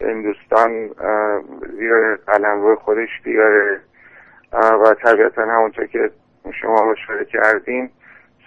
هندوستان 0.00 0.90
زیر 1.78 2.16
قلمرو 2.26 2.76
خودش 2.76 3.20
بیاره. 3.24 3.80
و 4.52 4.94
طبیعتا 5.04 5.42
همونطور 5.42 5.86
که 5.86 6.10
شما 6.62 6.92
اشاره 6.92 7.24
کردین 7.24 7.90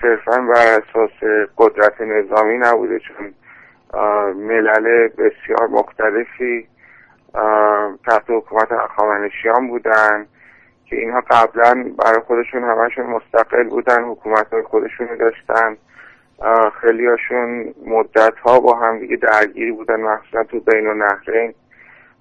صرفا 0.01 0.41
بر 0.41 0.79
اساس 0.79 1.24
قدرت 1.58 2.01
نظامی 2.01 2.58
نبوده 2.58 3.00
چون 3.00 3.34
ملل 4.34 5.08
بسیار 5.08 5.67
مختلفی 5.70 6.67
تحت 8.05 8.24
حکومت 8.27 8.72
هخامنشیان 8.72 9.67
بودن 9.67 10.25
که 10.86 10.96
اینها 10.96 11.22
قبلا 11.22 11.86
برای 11.98 12.22
خودشون 12.27 12.63
همشون 12.63 13.05
مستقل 13.05 13.63
بودن 13.63 14.03
حکومت 14.03 14.53
های 14.53 14.62
خودشون 14.62 15.08
رو 15.08 15.15
داشتن. 15.15 15.77
خیلی 16.81 17.08
هاشون 17.08 17.74
مدت 17.86 18.34
ها 18.46 18.60
با 18.60 18.75
هم 18.75 19.00
دیگه 19.00 19.15
درگیری 19.15 19.72
بودن 19.72 20.01
مخصوصا 20.01 20.43
تو 20.43 20.60
بین 20.60 20.88
النهرین. 20.88 21.53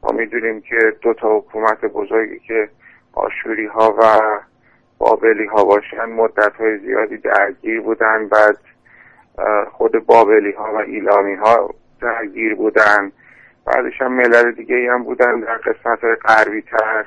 ما 0.02 0.10
می‌دونیم 0.10 0.60
که 0.60 0.96
دو 1.02 1.14
تا 1.14 1.38
حکومت 1.38 1.84
بزرگی 1.84 2.38
که 2.38 2.68
آشوری 3.12 3.66
ها 3.66 3.94
و 3.98 4.20
بابلی 4.98 5.46
ها 5.46 5.64
باشن. 5.64 6.04
مدت 6.04 6.56
های 6.56 6.78
زیادی 6.78 7.16
درگیر 7.16 7.80
بودن. 7.80 8.28
بعد 8.28 8.58
خود 9.72 10.06
بابلی 10.06 10.52
ها 10.52 10.74
و 10.74 10.76
ایلامی 10.76 11.34
ها 11.34 11.74
درگیر 12.00 12.54
بودن. 12.54 13.12
بعدش 13.66 14.00
هم 14.00 14.12
ملل 14.12 14.52
دیگه 14.52 14.92
هم 14.92 15.02
بودن 15.02 15.40
در 15.40 15.56
قسمت 15.56 16.04
های 16.04 16.14
غربی 16.14 16.62
تر 16.62 17.06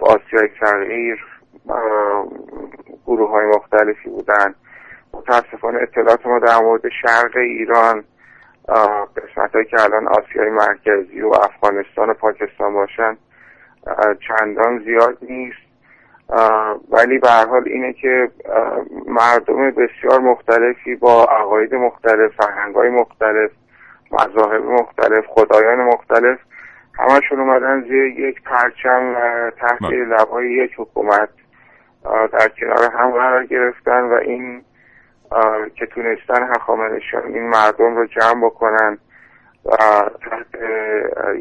آسیای 0.00 0.48
صغیر 0.60 1.24
گروه 3.06 3.30
های 3.30 3.46
مختلفی 3.46 4.10
بودن. 4.10 4.54
متاسفانه 5.14 5.78
اطلاعات 5.82 6.26
ما 6.26 6.38
در 6.38 6.60
مورد 6.62 6.82
شرق 7.02 7.36
ایران 7.36 8.04
قسمت 9.16 9.68
که 9.70 9.80
الان 9.80 10.08
آسیای 10.08 10.50
مرکزی 10.50 11.20
و 11.20 11.28
افغانستان 11.28 12.10
و 12.10 12.14
پاکستان 12.14 12.74
باشن 12.74 13.16
چندان 14.28 14.78
زیاد 14.78 15.18
نیست 15.22 15.66
ولی 16.90 17.18
به 17.18 17.28
هر 17.28 17.46
حال 17.46 17.62
اینه 17.66 17.92
که 17.92 18.30
مردم 19.06 19.70
بسیار 19.70 20.20
مختلفی 20.20 20.96
با 20.96 21.24
عقاید 21.24 21.74
مختلف 21.74 22.32
فرهنگ‌های 22.36 22.88
مختلف 22.88 23.50
مذاهب 24.12 24.64
مختلف 24.64 25.24
خدایان 25.26 25.80
مختلف 25.80 26.38
همشون 26.98 27.40
اومدن 27.40 27.82
زیر 27.82 28.04
یک 28.04 28.42
پرچم 28.42 29.14
و 29.16 29.50
تحت 29.50 29.80
بله. 29.80 30.04
لبای 30.04 30.52
یک 30.52 30.72
حکومت 30.76 31.28
در 32.32 32.48
کنار 32.48 32.92
هم 32.98 33.10
قرار 33.10 33.46
گرفتن 33.46 34.00
و 34.00 34.12
این 34.12 34.62
که 35.74 35.86
تونستن 35.86 36.48
هخامنشیان 36.54 37.24
این 37.24 37.48
مردم 37.48 37.96
رو 37.96 38.06
جمع 38.06 38.46
بکنن 38.46 38.98
و 39.64 39.76
تحت 40.30 40.46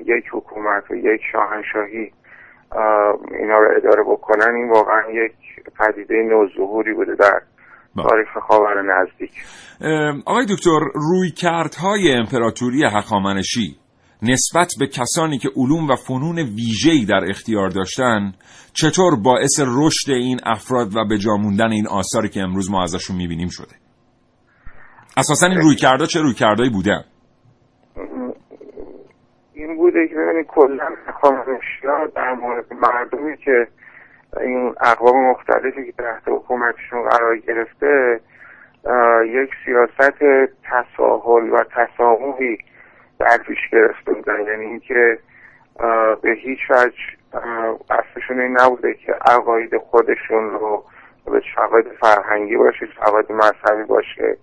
یک 0.05 0.25
حکومت 0.31 0.91
و 0.91 0.95
یک 0.95 1.21
شاهنشاهی 1.31 2.03
اه، 2.03 2.24
اینا 3.39 3.59
رو 3.59 3.71
اداره 3.77 4.03
بکنن 4.03 4.55
این 4.55 4.69
واقعا 4.69 5.01
یک 5.11 5.31
پدیده 5.79 6.15
نوظهوری 6.15 6.93
بوده 6.93 7.15
در. 7.15 7.41
تاریخ 8.03 8.27
خاور 8.47 8.81
نزدیک. 8.81 9.31
آقای 10.25 10.45
دکتر 10.45 10.79
رویکردهای 10.93 12.13
امپراتوری 12.13 12.83
هخامنشی 12.83 13.75
نسبت 14.21 14.73
به 14.79 14.87
کسانی 14.87 15.37
که 15.37 15.49
علوم 15.55 15.89
و 15.89 15.95
فنون 15.95 16.39
ویژه‌ای 16.39 17.05
در 17.05 17.29
اختیار 17.29 17.69
داشتن 17.69 18.33
چطور 18.73 19.15
باعث 19.15 19.59
رشد 19.59 20.11
این 20.11 20.39
افراد 20.45 20.95
و 20.95 21.05
به 21.09 21.17
جا 21.17 21.35
موندن 21.35 21.71
این 21.71 21.87
آثاری 21.87 22.29
که 22.29 22.39
امروز 22.39 22.71
ما 22.71 22.83
ازشون 22.83 23.15
می‌بینیم 23.17 23.49
شده؟ 23.51 23.75
اساسا 25.17 25.47
این 25.47 25.57
رویکردها 25.57 26.07
چه 26.07 26.21
رویکردهایی 26.21 26.71
بودن؟ 26.71 27.03
این 29.65 29.75
بوده 29.75 30.07
که 30.07 30.15
ببینید 30.15 30.47
کلا 30.47 30.87
هخامنشیان 31.07 32.11
در 32.15 32.33
مورد 32.33 32.73
مردمی 32.73 33.37
که 33.37 33.67
این 34.41 34.75
اقوام 34.81 35.29
مختلفی 35.29 35.85
که 35.85 35.91
تحت 35.91 36.21
حکومتشون 36.27 37.09
قرار 37.09 37.37
گرفته 37.37 38.19
یک 39.25 39.49
سیاست 39.65 40.23
تساهل 40.63 41.49
و 41.49 41.63
تسامحی 41.63 42.57
در 43.19 43.37
پیش 43.37 43.69
گرفته 43.71 44.13
بودن. 44.13 44.41
یعنی 44.41 44.65
اینکه 44.65 45.19
به 46.21 46.31
هیچ 46.31 46.59
وجه 46.69 47.03
اصلشون 47.89 48.39
این 48.39 48.57
نبوده 48.61 48.93
که 48.93 49.13
عقاید 49.13 49.77
خودشون 49.77 50.51
رو 50.51 50.83
به 51.25 51.41
عقاید 51.57 51.85
فرهنگی 52.01 52.57
باشه 52.57 52.87
عقاید 53.01 53.31
مذهبی 53.31 53.83
باشه 53.83 54.37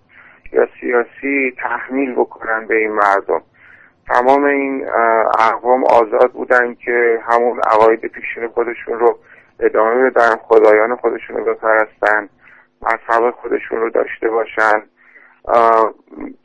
یا 0.53 0.67
سیاسی 0.79 1.55
تحمیل 1.57 2.13
بکنن 2.13 2.67
به 2.67 2.75
این 2.75 2.91
مردم. 2.91 3.41
تمام 4.07 4.43
این 4.43 4.87
اقوام 5.39 5.83
آزاد 5.83 6.31
بودن 6.31 6.73
که 6.73 7.23
همون 7.27 7.59
عقاید 7.59 8.05
پیشین 8.05 8.47
خودشون 8.47 8.99
رو 8.99 9.17
ادامه 9.59 10.09
بدن 10.09 10.35
خدایان 10.35 10.95
خودشون 10.95 11.37
رو 11.37 11.43
بپرستن 11.45 12.29
مذهب 12.81 13.31
خودشون 13.31 13.79
رو 13.79 13.89
داشته 13.89 14.29
باشن. 14.29 14.83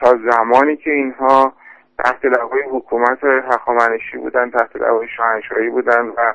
تا 0.00 0.18
زمانی 0.30 0.76
که 0.76 0.90
اینها 0.90 1.52
تحت 1.98 2.24
لوای 2.24 2.62
حکومت 2.70 3.24
هخامنشی 3.24 4.16
بودن 4.16 4.50
تحت 4.50 4.76
لوای 4.76 5.08
شاهنشاهی 5.16 5.68
بودن 5.68 6.08
و 6.08 6.34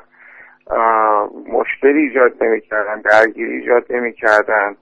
مشکلی 1.48 2.00
ایجاد 2.00 2.44
نمی‌کردن 2.44 3.00
درگیری 3.00 3.52
ایجاد 3.52 3.92
نمی‌کردن 3.92 4.76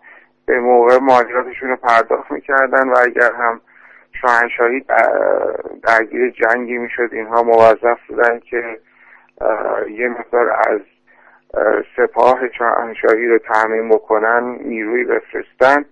به 0.46 0.60
موقع 0.60 0.98
مالیاتشون 0.98 1.68
رو 1.68 1.76
پرداخت 1.76 2.30
می‌کردن 2.30 2.88
و 2.88 2.94
اگر 2.98 3.32
هم 3.32 3.60
شاهنشاهی 4.22 4.84
درگیر 5.82 6.30
جنگی 6.30 6.78
می‌شد. 6.78 7.08
اینها 7.12 7.42
موظف 7.42 7.98
بودن 8.08 8.40
که 8.40 8.78
یه 9.90 10.08
مقدار 10.08 10.50
از 10.50 10.80
سپاه 11.96 12.48
شاهنشاهی 12.58 13.26
رو 13.26 13.38
تعمین 13.38 13.88
بکنن 13.88 14.58
نیروی 14.64 15.04
بفرستن. 15.04 15.84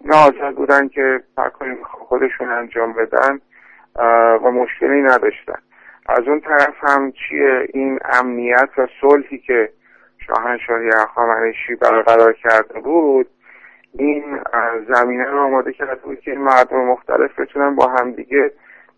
اینا 0.00 0.16
آزاد 0.16 0.54
بودن 0.54 0.88
که 0.88 1.20
کاری 1.58 1.76
خودشون 1.82 2.48
انجام 2.48 2.92
بدن 2.92 3.40
و 4.44 4.50
مشکلی 4.50 5.02
نداشتن. 5.02 5.58
از 6.08 6.28
اون 6.28 6.40
طرف 6.40 6.74
هم 6.80 7.12
چیه؟ 7.12 7.68
این 7.74 7.98
امنیت 8.04 8.68
و 8.78 8.86
صلحی 9.00 9.38
که 9.38 9.68
شاهنشاهی 10.26 10.88
هخامنشی 10.88 11.74
برقرار 11.74 12.32
کرده 12.32 12.80
بود 12.80 13.26
این 13.98 14.40
زمینه 14.88 15.24
رو 15.24 15.38
آماده 15.38 15.72
کرده 15.72 15.94
بود 15.94 16.20
که 16.20 16.30
این 16.30 16.40
مردم 16.40 16.76
مختلف 16.76 17.38
بتونن 17.38 17.74
با 17.74 17.86
همدیگه 17.86 18.52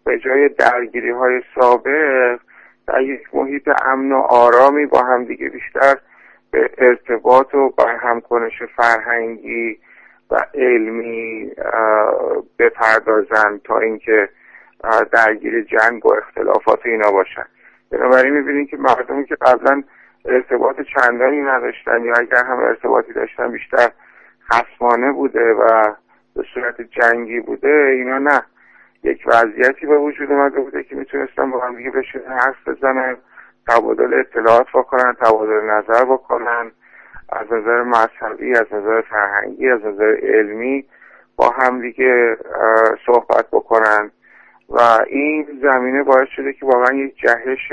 به 0.04 0.18
جای 0.18 0.48
درگیری 0.48 1.10
های 1.10 1.42
سابق 1.54 2.38
در 2.86 3.00
یک 3.00 3.34
محیط 3.34 3.68
امن 3.84 4.12
و 4.12 4.18
آرامی 4.18 4.86
با 4.86 5.02
همدیگه 5.02 5.48
بیشتر 5.48 5.96
به 6.50 6.70
ارتباط 6.78 7.54
و 7.54 7.72
همکنش 8.00 8.62
فرهنگی 8.76 9.78
و 10.30 10.36
علمی 10.54 11.50
بپردازن 12.58 13.60
تا 13.64 13.78
اینکه 13.78 14.28
درگیر 15.12 15.62
جنگ 15.62 16.06
و 16.06 16.12
اختلافات 16.12 16.86
اینا 16.86 17.10
باشن. 17.10 17.44
بنابراین 17.90 18.34
می‌بینید 18.34 18.70
که 18.70 18.76
مردمی 18.76 19.24
که 19.24 19.34
قبلا 19.34 19.82
ارتباط 20.24 20.76
چندانی 20.80 21.42
نداشتن 21.42 22.04
یا 22.04 22.14
اگر 22.14 22.44
هم 22.44 22.58
ارتباطی 22.58 23.12
داشتن 23.12 23.52
بیشتر 23.52 23.88
خصمانه 24.52 25.12
بوده 25.12 25.52
و 25.52 25.94
به 26.36 26.44
صورت 26.54 26.80
جنگی 26.80 27.40
بوده 27.40 27.92
اینا 27.92 28.18
نه. 28.18 28.42
یک 29.02 29.22
وضعیتی 29.26 29.86
به 29.86 29.98
وجود 29.98 30.32
اومده 30.32 30.60
بوده 30.60 30.82
که 30.82 30.96
می‌تونستن 30.96 31.50
با 31.50 31.60
هم 31.60 31.76
دیگه 31.76 31.90
بشین 31.90 32.20
حرف 32.28 32.68
بزنن 32.68 33.16
تبادل 33.68 34.14
اطلاعات 34.14 34.66
بکنن 34.74 35.16
تبادل 35.20 35.64
نظر 35.64 36.04
بکنن. 36.04 36.70
از 37.28 37.52
نظر 37.52 37.82
مذهبی 37.82 38.50
از 38.50 38.66
نظر 38.72 39.00
فرهنگی 39.00 39.68
از 39.68 39.84
نظر 39.84 40.16
علمی 40.22 40.84
با 41.36 41.50
هم 41.50 41.80
دیگه 41.80 42.36
صحبت 43.06 43.46
بکنن. 43.52 44.10
و 44.68 44.80
این 45.06 45.46
زمینه 45.62 46.02
باعث 46.02 46.28
شده 46.36 46.52
که 46.52 46.66
واقعا 46.66 46.96
یک 46.96 47.16
جهش 47.16 47.72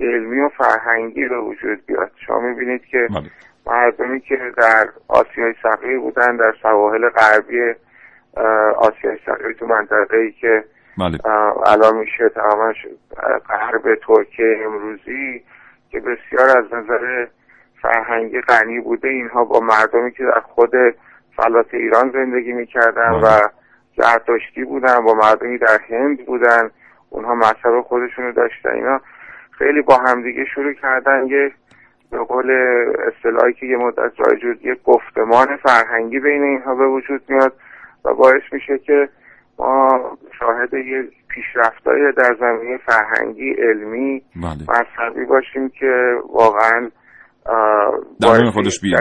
علمی 0.00 0.40
و 0.40 0.48
فرهنگی 0.48 1.28
به 1.28 1.38
وجود 1.38 1.86
بیاد. 1.86 2.10
شما 2.26 2.40
می‌بینید 2.40 2.84
که 2.84 3.08
بله. 3.10 3.30
مردمی 3.66 4.20
که 4.20 4.52
در 4.56 4.88
آسیای 5.08 5.54
صغیر 5.62 5.98
بودن 5.98 6.36
در 6.36 6.54
سواحل 6.62 7.08
غربی 7.08 7.74
آسیای 8.76 9.18
صغیر 9.26 9.52
تو 9.52 9.66
منطقه 9.66 10.16
ای 10.16 10.32
که 10.32 10.64
بله. 10.98 11.18
الان 11.66 11.96
میشه 11.96 12.28
تمامش 12.28 12.86
غرب 13.48 13.98
ترکیه 14.06 14.58
امروزی 14.64 15.42
که 15.90 16.00
بسیار 16.00 16.58
از 16.58 16.64
نظر 16.74 17.26
فرهنگی 17.82 18.40
غنی 18.40 18.80
بوده 18.80 19.08
اینها 19.08 19.44
با 19.44 19.60
مردمی 19.60 20.12
که 20.12 20.24
در 20.24 20.40
خود 20.40 20.72
فلات 21.36 21.74
ایران 21.74 22.10
زندگی 22.10 22.52
می‌کردن 22.52 23.12
بله. 23.12 23.20
و 23.20 23.48
زرتشتی 23.96 24.64
بودن 24.64 25.04
با 25.04 25.14
مردمی 25.14 25.58
در 25.58 25.78
هند 25.88 26.26
بودن 26.26 26.70
اونها 27.10 27.34
مذهب 27.34 27.80
خودشونو 27.80 28.26
رو 28.26 28.32
داشتن 28.32 28.70
اینا 28.70 29.00
خیلی 29.50 29.82
با 29.82 29.96
همدیگه 29.96 30.44
شروع 30.44 30.72
کردن 30.72 31.26
یه 31.26 31.52
به 32.12 32.24
قول 32.24 32.50
اصطلاحی 33.08 33.52
که 33.52 33.66
یه 33.66 33.76
مدت 33.76 34.12
رایج 34.18 34.64
یه 34.64 34.76
گفتمان 34.84 35.56
فرهنگی 35.56 36.20
بین 36.20 36.42
اینها 36.42 36.74
به 36.74 36.86
وجود 36.86 37.22
میاد 37.28 37.52
و 38.04 38.14
باعث 38.14 38.42
میشه 38.52 38.78
که 38.78 39.08
ما 39.58 39.88
شاهد 40.38 40.74
یه 40.74 41.02
پیشرفتایی 41.28 42.02
در 42.16 42.36
زمینه 42.40 42.78
فرهنگی 42.86 43.54
علمی 43.58 44.22
بله. 44.36 44.62
مذهبی 44.68 45.24
باشیم 45.24 45.68
که 45.68 46.14
واقعا 46.32 46.90
در 48.20 48.50
خودش 48.50 48.80
بی 48.80 48.92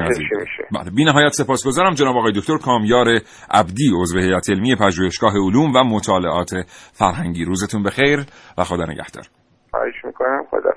بله. 0.71 0.91
بی 0.95 1.05
نهایت 1.05 1.29
سپاسگزارم 1.29 1.93
جناب 1.93 2.15
آقای 2.17 2.31
دکتر 2.35 2.57
کامیار 2.57 3.07
عبدی 3.51 3.91
عضو 4.01 4.19
هیئت 4.19 4.49
علمی 4.49 4.75
پژوهشگاه 4.75 5.33
علوم 5.33 5.71
و 5.75 5.83
مطالعات 5.83 6.51
فرهنگی. 6.93 7.45
روزتون 7.45 7.83
بخیر 7.83 8.19
و 8.57 8.63
خدا 8.63 8.83
نگهدار. 8.83 9.23
خواهش 9.71 10.05
می‌کنم. 10.05 10.43
خدا 10.51 10.71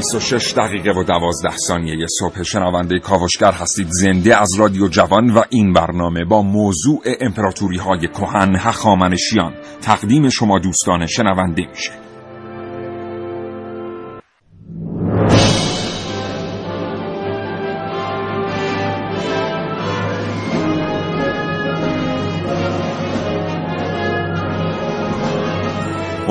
26 0.00 0.54
دقیقه 0.56 0.90
و 0.90 1.04
12 1.04 1.56
ثانیه 1.56 2.06
صبح. 2.18 2.42
شنونده 2.42 2.98
کاوشگر 2.98 3.52
هستید. 3.52 3.86
زنده 3.90 4.40
از 4.40 4.54
رادیو 4.58 4.88
جوان 4.88 5.30
و 5.30 5.42
این 5.50 5.72
برنامه 5.72 6.24
با 6.24 6.42
موضوع 6.42 7.02
امپراتوری 7.20 7.78
های 7.78 8.08
کهن 8.08 8.56
هخامنشیان. 8.56 9.54
تقدیم 9.82 10.28
شما 10.28 10.58
دوستان 10.58 11.06
شنونده 11.06 11.66
میشه. 11.70 12.09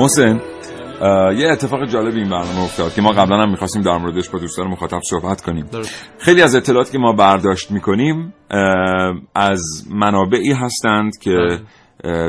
حسین 0.04 0.40
یه 1.38 1.48
اتفاق 1.52 1.86
جالب 1.86 2.14
این 2.14 2.30
برنامه 2.30 2.62
افتاد 2.64 2.94
که 2.94 3.02
ما 3.02 3.10
قبلا 3.10 3.36
هم 3.36 3.50
می‌خواستیم 3.50 3.82
در 3.82 3.98
موردش 3.98 4.28
با 4.28 4.38
دوستان 4.38 4.68
مخاطب 4.68 5.00
صحبت 5.10 5.40
کنیم. 5.40 5.66
خیلی 6.18 6.42
از 6.42 6.54
اطلاعاتی 6.54 6.92
که 6.92 6.98
ما 6.98 7.12
برداشت 7.12 7.70
می‌کنیم 7.70 8.34
از 9.34 9.62
منابعی 9.90 10.52
هستند 10.52 11.12
که. 11.22 11.60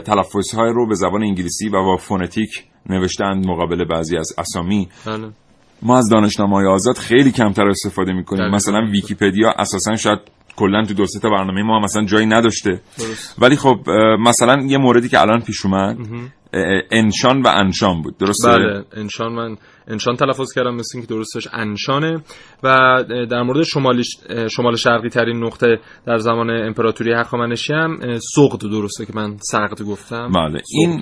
تلفظ 0.06 0.56
های 0.56 0.74
رو 0.74 0.88
به 0.88 0.96
زبان 0.96 1.24
انگلیسی 1.24 1.70
و 1.70 1.72
با 1.72 1.98
فونتیک 1.98 2.50
نوشتند 2.90 3.48
مقابل 3.48 3.86
بعضی 3.86 4.18
از 4.18 4.34
اسامی. 4.38 4.90
بله. 5.06 5.30
ما 5.82 5.98
از 5.98 6.10
دانشنامه 6.10 6.56
های 6.56 6.68
آزاد 6.68 6.98
خیلی 6.98 7.32
کمتر 7.32 7.68
استفاده 7.68 8.14
می‌کنیم. 8.14 8.50
مثلا 8.50 8.80
ویکیپدیا 8.92 9.52
اساسا 9.58 9.96
شاید 9.96 10.20
کلا 10.56 10.86
تو 10.86 10.94
دو 10.94 11.06
تا 11.22 11.30
برنامه 11.30 11.64
ما 11.64 11.80
مثلا 11.80 12.06
جایی 12.06 12.26
نداشته. 12.26 12.82
ولی 13.40 13.56
خب 13.56 13.90
مثلا 14.20 14.64
یه 14.68 14.78
موردی 14.78 15.10
که 15.10 15.22
الان 15.22 15.42
پیش 15.42 15.66
اومد 15.66 15.98
انشان 16.92 17.42
و 17.42 17.48
انشان 17.48 18.02
بود. 18.02 18.18
درسته؟ 18.18 18.50
بله 18.50 18.84
انشان 18.94 19.34
من 19.34 19.58
انشان 19.88 20.16
تلفظ 20.16 20.54
کردم 20.56 20.76
مثل 20.76 20.98
اینکه 20.98 21.14
درستش 21.14 21.48
انشانه. 21.54 22.24
و 22.64 23.04
در 23.32 23.42
مورد 23.42 23.64
شمال 23.64 24.04
شمال 24.52 24.76
شرقی 24.76 25.10
ترین 25.10 25.44
نقطه 25.44 25.80
در 26.06 26.18
زمان 26.18 26.50
امپراتوری 26.50 27.14
هخامنشی 27.14 27.74
هم 27.74 27.98
سقط 28.36 28.62
درسته 28.62 29.06
که 29.06 29.14
من 29.16 29.38
سقط 29.52 29.82
گفتم. 29.82 30.32
بله. 30.32 30.62
این 30.70 31.02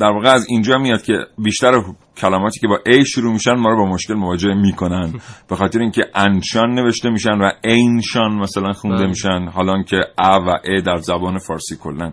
در 0.00 0.10
واقع 0.10 0.28
از 0.28 0.46
اینجا 0.48 0.78
میاد 0.78 1.02
که 1.02 1.12
بیشتر 1.38 1.72
کلماتی 2.16 2.60
که 2.60 2.66
با 2.68 2.78
ای 2.86 3.04
شروع 3.04 3.32
میشن 3.32 3.54
ما 3.54 3.70
رو 3.70 3.76
با 3.76 3.92
مشکل 3.92 4.14
مواجه 4.14 4.54
می‌کنن. 4.54 5.12
به 5.50 5.56
خاطر 5.56 5.80
اینکه 5.80 6.02
انشان 6.14 6.74
نوشته 6.74 7.10
میشن 7.10 7.38
و 7.38 7.50
اینشان 7.64 8.34
مثلا 8.34 8.72
خونده 8.72 8.96
بله. 8.96 9.08
میشن. 9.08 9.48
حالا 9.54 9.82
که 9.82 9.96
ا 10.18 10.40
و 10.40 10.48
ا 10.48 10.80
در 10.86 10.96
زبان 10.96 11.38
فارسی 11.38 11.76
کلا. 11.82 12.12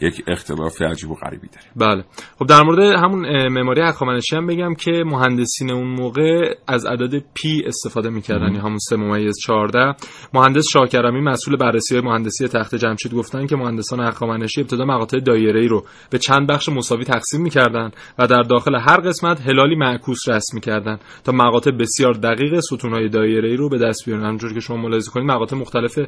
یک 0.00 0.24
اختلاف 0.26 0.82
عجیب 0.82 1.10
و 1.10 1.14
غریبی 1.14 1.48
داره 1.48 1.66
بله. 1.76 2.04
خب 2.38 2.46
در 2.46 2.62
مورد 2.62 2.78
همون 2.78 3.48
معماری 3.48 3.80
هخامنشی 3.80 4.36
هم 4.36 4.46
بگم 4.46 4.74
که 4.74 4.90
مهندسین 5.06 5.70
اون 5.70 5.86
موقع 5.86 6.54
از 6.66 6.86
عدد 6.86 7.24
پی 7.34 7.62
استفاده 7.66 8.10
می‌کردن. 8.10 8.46
یعنی 8.46 8.58
همون 8.58 8.78
3 8.78 8.96
ممیز 8.96 9.36
14 9.46 9.94
مهندس 10.34 10.66
شاکرمی 10.72 11.20
مسئول 11.20 11.56
بررسی 11.56 11.94
های 11.94 12.04
مهندسی 12.04 12.48
تخت 12.48 12.74
جمشید 12.74 13.14
گفتن 13.14 13.46
که 13.46 13.56
مهندسان 13.56 14.00
هخامنشی 14.00 14.60
ابتدا 14.60 14.84
مقاطع 14.84 15.20
دایره‌ای 15.20 15.68
رو 15.68 15.84
به 16.10 16.18
چند 16.18 16.46
بخش 16.46 16.68
مساوی 16.68 17.04
تقسیم 17.04 17.42
می‌کردن 17.42 17.90
و 18.18 18.26
در 18.26 18.42
داخل 18.42 18.74
هر 18.74 19.00
قسمت 19.00 19.40
هلالی 19.40 19.76
معکوس 19.76 20.28
رسم 20.28 20.54
می‌کردن 20.54 20.98
تا 21.24 21.32
مقاطع 21.32 21.70
بسیار 21.70 22.12
دقیق 22.12 22.60
ستونهای 22.60 23.08
دایره‌ای 23.08 23.56
رو 23.56 23.68
به 23.68 23.78
دست 23.78 24.06
بیارن. 24.06 24.24
همونجور 24.24 24.54
که 24.54 24.60
شما 24.60 24.76
ملاحظه 24.76 25.10
کنید 25.10 25.30
مقاطع 25.30 25.56
مختلف 25.56 25.98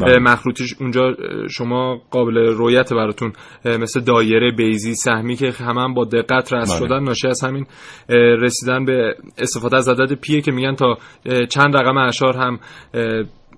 بله. 0.00 0.18
مخروطیش 0.18 0.74
اونجا 0.80 1.14
شما 1.50 2.00
قابل 2.10 2.38
رویت 2.38 2.92
براتون 2.92 3.29
اه، 3.64 3.76
مثل 3.76 4.00
دایره 4.00 4.50
بیزی 4.50 4.94
سهمی 4.94 5.36
که 5.36 5.50
همه 5.50 5.80
هم 5.80 5.94
با 5.94 6.04
دقت 6.04 6.52
رسم 6.52 6.78
بله. 6.78 6.86
شدن 6.86 7.02
ناشی 7.02 7.28
از 7.28 7.44
همین 7.44 7.66
رسیدن 8.42 8.84
به 8.84 9.14
استفاده 9.38 9.76
از 9.76 9.88
عدد 9.88 10.12
پیه 10.12 10.40
که 10.40 10.52
میگن 10.52 10.74
تا 10.74 10.98
چند 11.48 11.76
رقم 11.76 11.96
اشار 11.96 12.36
هم 12.36 12.58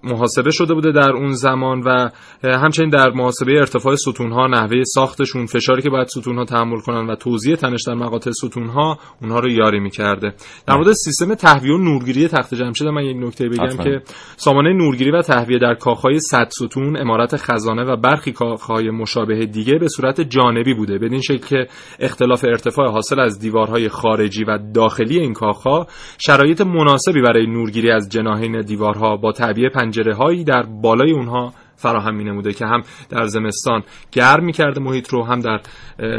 محاسبه 0.05 0.51
شده 0.51 0.75
بوده 0.75 0.93
در 0.93 1.11
اون 1.11 1.33
زمان 1.33 1.81
و 1.81 2.11
همچنین 2.45 2.89
در 2.91 3.11
محاسبه 3.11 3.53
ارتفاع 3.59 3.97
ستونها 3.97 4.47
نحوه 4.47 4.85
ساختشون 4.85 5.47
فشاری 5.47 5.83
که 5.83 5.91
باید 5.91 6.09
ستونها 6.09 6.45
تحمل 6.45 6.81
کنن 6.81 7.11
و 7.11 7.15
توزیع 7.15 7.57
تنش 7.57 7.83
در 7.87 7.95
مقاطع 7.95 8.31
ستونها 8.31 8.99
اونها 9.23 9.39
رو 9.39 9.51
یاری 9.51 9.81
می‌کرده 9.81 10.35
در 10.67 10.75
مورد 10.77 10.93
سیستم 10.93 11.35
تهویه 11.35 11.75
و 11.75 11.79
نورگیری 11.79 12.29
تخت 12.29 12.55
جمشید 12.55 12.89
من 12.89 13.05
یک 13.05 13.17
نکته 13.17 13.49
بگم. 13.49 13.85
که 13.85 14.03
سامانه 14.37 14.73
نورگیری 14.73 15.11
و 15.11 15.23
تهویه 15.23 15.59
در 15.59 15.75
کاخهای 15.75 16.19
صد 16.19 16.49
ستون 16.51 16.97
امارت 16.97 17.37
خزانه 17.37 17.83
و 17.83 17.97
برخی 17.97 18.33
کاخهای 18.33 18.91
مشابه 18.91 19.47
دیگه 19.47 19.75
به 19.79 19.89
صورت 19.89 20.21
جانبی 20.21 20.75
بوده 20.75 20.99
بدین 20.99 21.21
شکل 21.21 21.47
که 21.47 21.67
اختلاف 22.01 22.45
ارتفاع 22.45 22.91
حاصل 22.91 23.21
از 23.21 23.39
دیوارهای 23.39 23.89
خارجی 23.89 24.45
و 24.45 24.59
داخلی 24.75 25.19
این 25.19 25.33
کاخها 25.33 25.87
شرایط 26.19 26.61
مناسبی 26.61 27.23
برای 27.23 27.47
نورگیری 27.47 27.91
از 27.91 28.09
جناحین 28.09 28.61
دیوارها 28.61 29.17
با 29.17 29.33
تعبیه 29.33 29.69
پنجره 29.93 30.15
هایی 30.15 30.45
در 30.45 30.63
بالای 30.63 31.13
اونها 31.13 31.53
فراهم 31.77 32.15
می 32.15 32.25
نموده 32.25 32.53
که 32.53 32.67
هم 32.67 32.83
در 33.09 33.27
زمستان 33.27 33.83
گرم 34.13 34.45
می 34.45 34.53
کرده 34.53 34.81
محیط 34.81 35.09
رو 35.09 35.25
هم 35.25 35.41
در 35.41 35.61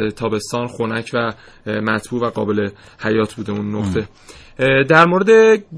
تابستان 0.09 0.67
خنک 0.67 1.11
و 1.13 1.33
مطبوع 1.67 2.21
و 2.21 2.29
قابل 2.29 2.69
حیات 2.99 3.33
بوده 3.33 3.51
اون 3.51 3.75
نقطه. 3.75 4.07
در 4.89 5.05
مورد 5.05 5.29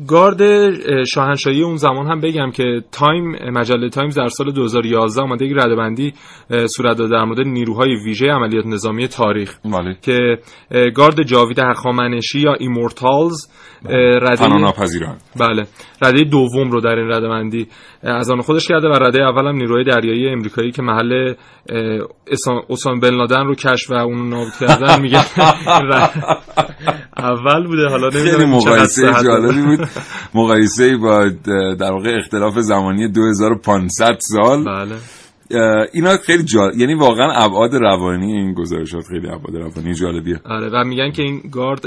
گارد 0.07 0.41
اه، 0.41 1.03
شاهنشاهی 1.03 1.61
اون 1.63 1.75
زمان 1.75 2.07
هم 2.07 2.21
بگم 2.21 2.51
که 2.51 2.81
تایم 2.91 3.35
مجله 3.51 3.89
تایمز 3.89 4.17
در 4.17 4.27
سال 4.27 4.51
2011 4.51 5.21
آمده 5.21 5.45
یک 5.45 5.53
رده‌بندی 5.55 6.13
صورت 6.49 6.97
داده 6.97 7.15
در 7.15 7.23
مورد 7.23 7.39
نیروهای 7.39 7.95
ویژه 8.05 8.25
عملیات 8.25 8.65
نظامی 8.65 9.07
تاریخ. 9.07 9.57
بله. 9.65 9.97
که 10.01 10.37
گارد 10.95 11.23
جاوید 11.23 11.59
هخامنشی 11.59 12.39
یا 12.39 12.53
Immortals 12.53 13.47
رده 14.21 14.47
بله. 15.39 15.67
رده 16.01 16.23
دوم 16.23 16.71
رو 16.71 16.81
در 16.81 16.95
این 16.95 17.11
رده 17.11 17.27
بندی 17.27 17.67
از 18.05 18.31
آن 18.31 18.41
خودش 18.41 18.67
کرده 18.67 18.87
و 18.87 18.93
رده 18.93 19.23
اول 19.23 19.47
هم 19.47 19.55
نیروهای 19.55 19.83
دریایی 19.83 20.29
امریکایی 20.29 20.71
که 20.71 20.81
محل 20.81 21.33
اسام- 22.71 22.99
بن 22.99 23.09
لادن 23.09 23.45
رو 23.45 23.55
کشف 23.55 23.91
و 23.91 23.93
اون 23.93 24.29
نابود 24.29 24.53
کردن 24.59 25.01
میگه. 25.01 25.25
اول 27.17 27.67
بوده 27.67 27.87
حالا 27.89 28.09
نمی‌دونم 28.09 28.49
مقایسه 28.49 29.13
جالبی 29.23 29.61
بود. 29.61 29.87
مقایسه 30.33 30.97
با 30.97 31.29
در 31.79 31.91
واقع 31.91 32.09
اختلاف 32.19 32.59
زمانی 32.59 33.07
2500 33.07 34.17
سال. 34.19 34.65
بله. 34.65 34.95
اینا 35.93 36.17
خیلی 36.17 36.43
جالب 36.43 36.75
یعنی 36.75 36.93
واقعا 36.93 37.31
ابعاد 37.31 37.75
روانی 37.75 38.33
این 38.33 38.53
گزارشات 38.53 39.03
خیلی 39.09 39.27
ابعاد 39.27 39.55
روانی 39.55 39.93
جالبیه. 39.93 40.41
آره 40.45 40.69
و 40.69 40.83
میگن 40.83 41.11
که 41.11 41.23
این 41.23 41.41
گارد 41.51 41.81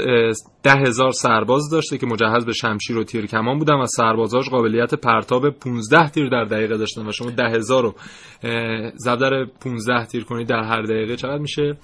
ده 0.63 0.73
هزار 0.73 1.11
سرباز 1.11 1.69
داشته 1.71 1.97
که 1.97 2.05
مجهز 2.05 2.45
به 2.45 2.53
شمشیر 2.53 2.97
و 2.97 3.03
تیر 3.03 3.25
کمان 3.25 3.59
بودن 3.59 3.73
و 3.73 3.85
سربازاش 3.85 4.49
قابلیت 4.49 4.93
پرتاب 4.93 5.49
15 5.49 6.09
تیر 6.09 6.29
در 6.29 6.43
دقیقه 6.43 6.77
داشتن 6.77 7.07
و 7.07 7.11
شما 7.11 7.29
ده 7.29 7.49
هزار 7.49 7.83
رو 7.83 7.95
اه، 8.43 8.91
ضرب 8.97 9.19
در 9.19 9.45
15 9.61 10.05
تیر 10.05 10.23
کنید 10.23 10.47
در 10.47 10.63
هر 10.63 10.81
دقیقه 10.81 11.15
چقدر 11.15 11.37
میشه؟ 11.37 11.77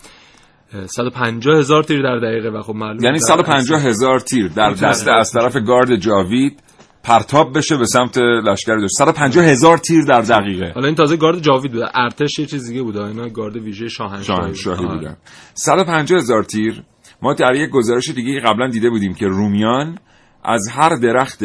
اه، 0.74 0.88
150 0.88 1.60
هزار 1.60 1.84
تیر 1.84 2.02
در 2.02 2.18
دقیقه 2.18 2.50
و 2.50 2.62
خب 2.62 2.76
معلومه 2.76 3.04
یعنی 3.04 3.20
در 3.20 3.26
150 3.26 3.82
هزار 3.82 4.20
تیر 4.20 4.48
در 4.48 4.72
دست 4.72 5.08
از 5.08 5.32
طرف 5.32 5.58
گارد 5.58 5.96
جاوید 5.96 6.60
پرتاب 7.06 7.58
بشه 7.58 7.78
به 7.78 7.86
سمت 7.86 8.18
لشکر 8.18 8.76
داشت 8.76 8.94
150 8.98 9.46
هزار 9.46 9.78
تیر 9.78 10.06
در 10.06 10.22
دقیقه. 10.22 10.72
حالا 10.76 10.88
این 10.88 10.96
تازه 10.96 11.18
گارد 11.18 11.40
جاوید 11.40 11.72
بوده. 11.72 11.86
ارتش 11.94 12.40
یه 12.40 12.46
چیز 12.46 12.68
دیگه 12.68 12.84
بوده. 12.84 13.04
اینا 13.04 13.30
گارد 13.30 13.56
ویژه 13.56 13.88
شاهنشاهی. 13.88 14.56
شاهنشاهی. 14.56 14.88
بودن. 14.88 15.18
150 15.54 16.20
هزار 16.20 16.44
تیر. 16.44 16.84
ما 17.22 17.34
در 17.34 17.56
یک 17.56 17.70
گزارش 17.70 18.10
دیگه 18.10 18.40
قبلا 18.40 18.70
دیده 18.70 18.90
بودیم 18.90 19.14
که 19.14 19.26
رومیان 19.26 19.98
از 20.44 20.68
هر 20.72 20.96
درخت 20.96 21.44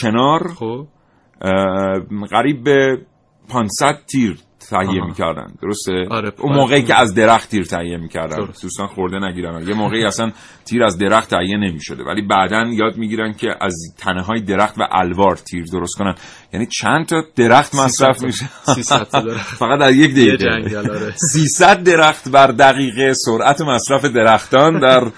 چنار 0.00 0.48
خب. 0.54 0.86
قریب 2.30 2.64
به 2.64 2.98
500 3.48 3.98
تیر 4.12 4.38
تهیه. 4.70 5.04
می‌کردن. 5.04 5.46
درسته؟ 5.62 6.06
آره. 6.10 6.32
اون 6.38 6.56
موقعی 6.56 6.82
که 6.82 6.94
از 7.00 7.14
درخت 7.14 7.50
تیر 7.50 7.64
تهیه 7.64 7.96
می‌کردن. 7.96 8.48
دوستان 8.62 8.86
خورده 8.86 9.18
نگیرن. 9.18 9.68
یه 9.68 9.74
موقعی 9.74 10.04
اصلا 10.04 10.32
تیر 10.64 10.84
از 10.84 10.98
درخت 10.98 11.30
تهیه 11.30 11.56
نمی‌شده. 11.56 12.04
ولی 12.04 12.22
بعدا 12.22 12.66
یاد 12.72 12.96
می‌گیرن 12.96 13.32
که 13.32 13.48
از 13.60 13.74
تنه 13.98 14.22
های 14.22 14.40
درخت 14.40 14.78
و 14.78 14.82
الوار 14.90 15.36
تیر 15.36 15.64
درست 15.72 15.96
کنن. 15.96 16.14
یعنی 16.52 16.66
چند 16.66 17.06
تا 17.06 17.22
درخت 17.36 17.74
مصرف 17.74 18.18
300 18.18 18.26
میشه؟ 18.26 18.48
300 18.74 19.02
تا 19.02 19.20
درخت. 19.20 19.56
فقط 19.56 19.80
در 19.80 19.92
یک 19.92 20.12
دقیقه. 20.12 20.36
جنگل 20.36 20.90
آره. 20.90 21.14
300 21.32 21.82
درخت 21.82 22.28
بر 22.28 22.46
دقیقه 22.46 23.14
سرعت 23.14 23.60
مصرف 23.60 24.04
درختان 24.04 24.80
در 24.80 25.10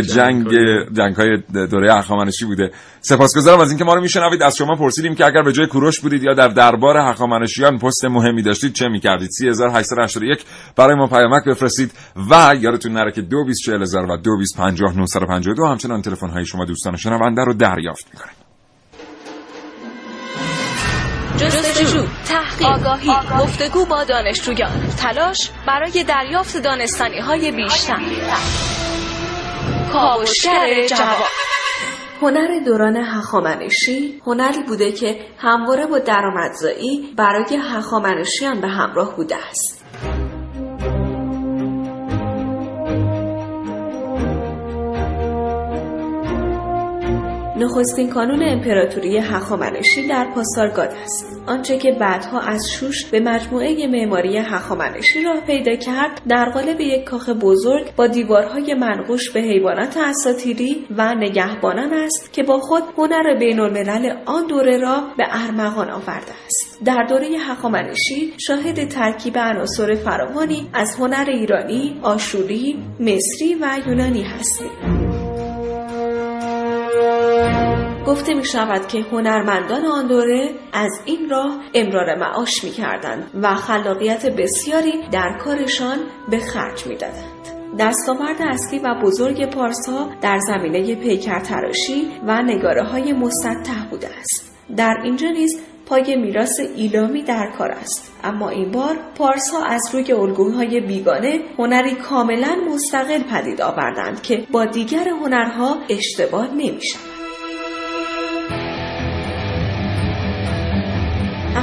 جنگ 0.00 0.46
جنگ 0.92 1.14
های 1.16 1.42
دوره 1.66 1.94
هخامنشی 1.94 2.44
بوده. 2.44 2.70
سپاسگزارم 3.00 3.60
از 3.60 3.68
اینکه 3.68 3.84
ما 3.84 3.94
رو 3.94 4.00
میشنوید. 4.00 4.42
از 4.42 4.56
شما 4.56 4.74
پرسیدیم 4.74 5.14
که 5.14 5.26
اگر 5.26 5.42
به 5.42 5.52
جای 5.52 5.66
کوروش 5.66 6.00
بودید 6.00 6.22
یا 6.22 6.34
در 6.34 6.48
دربار 6.48 6.96
هخامنشیان 6.96 7.78
پست 7.78 8.04
مهمی 8.04 8.42
داشتید 8.42 8.72
چه 8.72 8.88
می‌کردید؟ 8.88 9.30
3881 9.30 10.44
برای 10.76 10.96
ما 10.96 11.06
پیامک 11.06 11.44
بفرستید 11.44 11.92
و 12.30 12.54
یادتون 12.60 12.92
نره 12.92 13.12
که 13.12 13.22
224000 13.22 14.10
و 14.10 14.16
2250 14.16 15.70
همچنان 15.70 16.02
تلفن 16.02 16.28
های 16.30 16.46
شما 16.46 16.64
دوستان 16.64 16.96
شنونده 16.96 17.44
رو 17.44 17.54
دریافت 17.54 18.06
می‌کنه 18.14 18.32
جستجو، 21.38 22.02
تحقیق، 22.28 22.68
آگاهی، 22.68 23.10
گفتگو 23.40 23.86
با 23.86 24.04
دانشجویان، 24.04 24.88
تلاش 24.98 25.50
برای 25.66 26.04
دریافت 26.08 26.56
دانستانی 26.56 27.18
های 27.20 27.52
بیشتر. 27.52 28.00
کاوشگر 29.92 30.86
جوان. 30.88 31.28
هنر 32.20 32.58
دوران 32.66 32.96
هخامنشی 32.96 34.22
هنری 34.26 34.62
بوده 34.62 34.92
که 34.92 35.16
همواره 35.38 35.86
با 35.86 35.98
درآمدزایی 35.98 37.14
برای 37.16 37.56
هخامنشیان 37.56 38.60
به 38.60 38.68
همراه 38.68 39.16
بوده 39.16 39.36
است. 39.36 39.84
نخستین 47.58 48.10
کانون 48.10 48.42
امپراتوری 48.42 49.18
هخامنشی 49.18 50.06
در 50.08 50.32
پاسارگاد 50.34 50.88
است. 51.02 51.42
آنچه 51.46 51.78
که 51.78 51.92
بعدها 51.92 52.40
از 52.40 52.70
شوش 52.70 53.04
به 53.04 53.20
مجموعه 53.20 53.86
معماری 53.86 54.36
هخامنشی 54.36 55.22
راه 55.22 55.40
پیدا 55.40 55.76
کرد 55.76 56.22
در 56.28 56.50
قالب 56.50 56.80
یک 56.80 57.04
کاخ 57.04 57.28
بزرگ 57.28 57.94
با 57.96 58.06
دیوارهای 58.06 58.74
منقوش 58.74 59.30
به 59.30 59.40
حیوانات 59.40 59.96
اساطیری 59.96 60.86
و 60.96 61.14
نگهبانان 61.14 61.92
است 61.92 62.32
که 62.32 62.42
با 62.42 62.58
خود 62.58 62.82
هنر 62.98 63.38
بین 63.38 63.60
الملل 63.60 64.16
آن 64.26 64.46
دوره 64.46 64.78
را 64.78 65.02
به 65.16 65.24
ارمغان 65.30 65.90
آورده 65.90 66.32
است. 66.46 66.84
در 66.84 67.06
دوره 67.08 67.26
هخامنشی 67.26 68.34
شاهد 68.46 68.88
ترکیب 68.88 69.38
عناصر 69.38 69.94
فراوانی 69.94 70.68
از 70.72 70.96
هنر 70.98 71.24
ایرانی 71.28 72.00
آشوری 72.02 72.78
مصری 73.00 73.54
و 73.60 73.88
یونانی 73.88 74.22
هستیم. 74.22 75.17
گفته 78.08 78.34
می 78.34 78.44
شود 78.44 78.86
که 78.86 79.00
هنرمندان 79.00 79.84
آن 79.84 80.06
دوره 80.06 80.50
از 80.72 80.90
این 81.04 81.30
راه 81.30 81.60
امرار 81.74 82.14
معاش 82.14 82.64
می 82.64 82.70
کردند 82.70 83.30
و 83.42 83.54
خلاقیت 83.54 84.26
بسیاری 84.26 84.92
در 85.12 85.38
کارشان 85.44 85.98
به 86.30 86.38
خرج 86.38 86.86
می 86.86 86.96
دادند. 86.96 87.48
دستاورد 87.78 88.36
اصلی 88.40 88.78
و 88.78 88.94
بزرگ 89.02 89.50
پارسا 89.50 90.08
در 90.20 90.38
زمینه 90.38 90.94
پیکر 90.94 91.40
تراشی 91.40 92.08
و 92.26 92.42
نگاره 92.42 92.84
های 92.84 93.12
مسطح 93.12 93.88
بوده 93.90 94.08
است. 94.20 94.56
در 94.76 94.94
اینجا 95.04 95.28
نیز 95.28 95.60
پای 95.86 96.16
میراث 96.16 96.60
ایلامی 96.76 97.22
در 97.22 97.52
کار 97.58 97.70
است 97.70 98.12
اما 98.24 98.48
این 98.48 98.70
بار 98.70 98.96
پارس 99.18 99.50
ها 99.50 99.64
از 99.64 99.82
روی 99.92 100.12
الگوهای 100.12 100.80
بیگانه 100.80 101.40
هنری 101.58 101.94
کاملا 101.94 102.56
مستقل 102.74 103.22
پدید 103.22 103.60
آوردند 103.60 104.22
که 104.22 104.46
با 104.52 104.64
دیگر 104.64 105.08
هنرها 105.08 105.76
اشتباه 105.88 106.50
نمی 106.54 106.80
شود. 106.82 107.17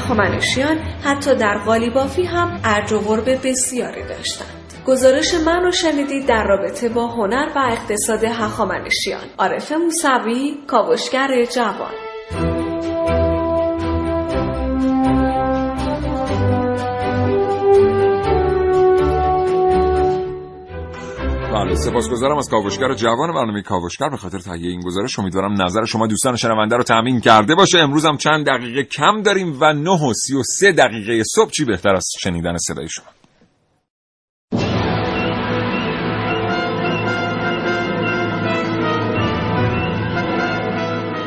هخامنشیان 0.06 0.78
حتی 1.04 1.36
در 1.36 1.58
قالیبافی 1.58 2.24
هم 2.24 2.60
ارج 2.64 2.94
و 2.94 3.00
غرب 3.00 3.48
بسیاری 3.48 4.04
داشتند. 4.04 4.74
گزارش 4.88 5.34
من 5.34 5.64
رو 5.64 5.72
شنیدید 5.72 6.26
در 6.26 6.44
رابطه 6.44 6.90
با 6.90 7.08
هنر 7.08 7.52
و 7.56 7.60
اقتصاد 7.60 8.24
هخامنشیان 8.24 9.24
عارف 9.38 9.72
موسوی 9.72 10.58
کاوشگر 10.68 11.46
جوان 11.46 11.94
بله 21.56 21.76
سپاسگزارم 21.76 22.38
از 22.38 22.50
کاوشگر 22.50 22.94
جوان 22.94 23.34
برنامه 23.34 23.62
کاوشگر. 23.62 24.10
به 24.10 24.18
خاطر 24.18 24.40
تهیه 24.40 24.70
این 24.70 24.80
گزارش 24.80 25.20
امیدوارم 25.20 25.62
نظر 25.62 25.86
شما 25.86 26.08
دوستان 26.08 26.36
شنونده 26.36 26.76
رو 26.76 26.84
تامین 26.84 27.22
کرده 27.22 27.56
باشه. 27.56 27.80
امروز 27.80 28.06
هم 28.06 28.18
چند 28.18 28.46
دقیقه 28.46 28.84
کم 28.84 29.22
داریم 29.22 29.58
و 29.62 29.74
9 29.74 29.90
و 29.90 30.14
33 30.14 30.72
دقیقه 30.72 31.24
صبح. 31.24 31.50
چی 31.50 31.66
بهتر 31.66 31.96
از 31.96 32.08
شنیدن 32.20 32.58
صدای 32.58 32.90
شما؟ 32.90 33.15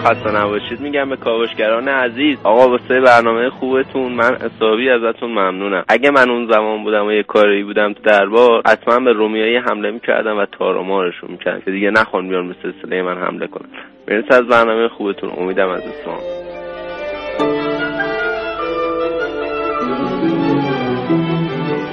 خسته 0.08 0.36
نباشید 0.36 0.80
میگم 0.80 1.08
به 1.08 1.16
کاوشگران 1.16 1.88
عزیز 1.88 2.38
آقا 2.44 2.68
واسه 2.68 3.00
برنامه 3.00 3.50
خوبتون 3.50 4.12
من 4.12 4.36
حسابی 4.36 4.90
ازتون 4.90 5.30
ممنونم. 5.30 5.84
اگه 5.88 6.10
من 6.10 6.30
اون 6.30 6.52
زمان 6.52 6.84
بودم 6.84 7.06
و 7.06 7.12
یه 7.12 7.22
کاری 7.22 7.64
بودم 7.64 7.92
تو 7.92 8.02
دربار 8.02 8.62
حتما 8.66 9.00
به 9.00 9.12
رومیایی 9.12 9.56
حمله 9.56 9.90
می‌کردم 9.90 10.38
و 10.38 10.46
تارمارشون 10.58 11.30
می‌کردم. 11.30 11.60
که 11.60 11.70
دیگه 11.70 11.90
نخوان 11.90 12.28
بیان 12.28 12.48
به 12.48 12.54
سلسله 12.62 13.02
من 13.02 13.18
حمله 13.18 13.46
کنن. 13.46 13.68
مرسی 14.08 14.28
از 14.30 14.46
برنامه 14.46 14.88
خوبتون. 14.88 15.30
امیدم 15.38 15.68
از 15.68 15.82
اسلام 15.86 16.18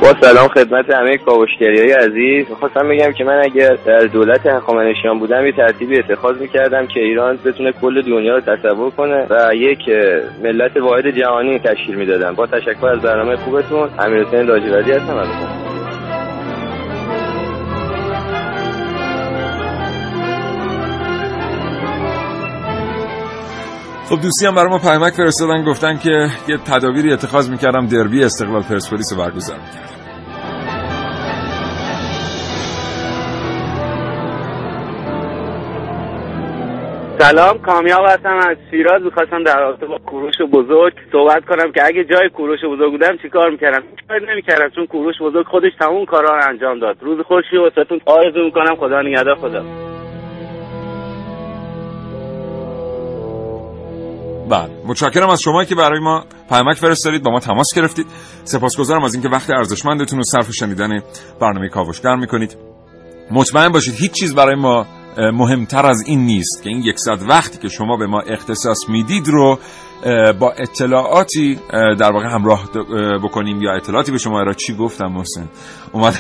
با 0.06 0.16
سلام 0.22 0.48
خدمت 0.48 0.90
همه 0.90 1.18
کاوشگری 1.18 1.80
های 1.80 1.92
عزیز. 1.92 2.50
می‌خواستم 2.50 2.90
بگم 2.90 3.12
که 3.12 3.24
من 3.24 3.42
اگر 3.44 3.78
در 3.86 4.00
دولت 4.00 4.46
هخامنشیان 4.46 5.20
بودم 5.20 5.46
یه 5.46 5.52
ترتیبی 5.52 6.00
اتخاذ 6.00 6.42
می‌کردم 6.42 6.88
که 6.88 7.00
ایران 7.00 7.40
بتونه 7.46 7.72
کل 7.72 8.02
دنیا 8.02 8.36
رو 8.36 8.42
تصور 8.42 8.92
کنه 8.92 9.28
و 9.30 9.56
یک 9.56 9.80
ملت 10.44 10.78
واحد 10.78 11.08
جهانی 11.20 11.60
تشکیل 11.60 11.96
می‌دادم. 11.96 12.36
با 12.36 12.48
تشکر 12.48 12.88
از 12.88 13.02
برنامه 13.02 13.36
خوبتون 13.36 13.90
امیر 14.00 14.24
حسین 14.24 14.42
لاجوردی 14.42 14.92
هستم. 14.92 15.18
از 15.18 15.28
خب 24.10 24.22
دوستی 24.22 24.46
هم 24.46 24.56
برای 24.56 24.70
ما 24.70 24.80
پیامک 24.80 25.14
فرستادن 25.14 25.64
گفتن 25.64 25.98
که 25.98 26.28
یه 26.48 26.58
تدابیری 26.58 27.14
اتخاذ 27.14 27.50
می‌کردم. 27.50 27.88
دربی 27.88 28.24
استقلال 28.24 28.62
پرسپولیس 28.62 29.14
رو 29.14 29.20
برگزار 29.20 29.58
می‌کردم. 29.58 29.95
سلام 37.20 37.58
کامیاب 37.58 38.06
هستم 38.06 38.38
از 38.50 38.58
شیراز. 38.72 39.02
می‌خواستم 39.02 39.44
در 39.44 39.60
رابطه 39.60 39.86
با 39.86 39.98
کوروش 39.98 40.36
بزرگ 40.54 40.94
صحبت 41.12 41.46
کنم 41.46 41.72
که 41.72 41.86
اگه 41.86 42.04
جای 42.04 42.30
کوروش 42.30 42.60
بزرگ 42.60 42.92
بودم 42.92 43.18
چیکار 43.22 43.50
می‌کردم؟ 43.50 43.84
کار 44.08 44.32
نمی‌کردم 44.32 44.70
چون 44.76 44.86
کوروش 44.86 45.16
بزرگ 45.22 45.46
خودش 45.46 45.72
تموم 45.80 46.06
کارا 46.06 46.38
رو 46.38 46.48
انجام 46.50 46.80
داد. 46.80 46.98
روز 47.02 47.26
خوشی 47.28 47.58
واسهتون 47.58 48.00
آرزو 48.06 48.44
می‌کنم. 48.46 48.76
خدا 48.76 49.02
نگهدار 49.02 49.36
خدا. 49.36 49.64
بله. 54.50 54.70
متشکرم 54.88 55.30
از 55.30 55.42
شما 55.42 55.64
که 55.64 55.76
برای 55.76 56.00
ما 56.00 56.24
پیامک 56.50 56.78
فرستادید 56.78 57.24
با 57.24 57.32
ما 57.32 57.40
تماس 57.40 57.74
گرفتید. 57.76 58.06
سپاسگزارم 58.44 59.04
از 59.04 59.14
اینکه 59.14 59.30
وقت 59.30 59.50
ارزشمندتون 59.50 60.18
رو 60.20 60.24
صرف 60.24 60.52
شنیدن 60.52 61.02
برنامه 61.42 61.70
کاوشگر 61.70 62.16
می‌کنید. 62.16 62.58
مطمئن 63.32 63.70
باشید 63.70 63.94
هیچ 64.00 64.12
چیز 64.12 64.36
برای 64.36 64.56
ما 64.56 64.86
مهمتر 65.18 65.86
از 65.86 66.04
این 66.06 66.26
نیست 66.26 66.64
که 66.64 66.70
این 66.70 66.80
یک 66.80 67.00
ساعت 67.00 67.22
وقتی 67.30 67.58
که 67.58 67.70
شما 67.70 67.98
به 67.98 68.08
ما 68.08 68.22
اختصاص 68.22 68.90
می‌دید 68.90 69.28
رو 69.28 69.60
با 70.40 70.52
اطلاعاتی 70.58 71.60
در 72.00 72.12
واقع 72.12 72.26
همراه 72.26 72.70
بکنیم 73.24 73.62
یا 73.62 73.74
اطلاعاتی 73.74 74.12
به 74.12 74.18
شما 74.18 74.44
را 74.44 74.54
چی 74.54 74.76
گفتم 74.76 75.08
محسن؟ 75.08 75.50
اومدم 75.92 76.20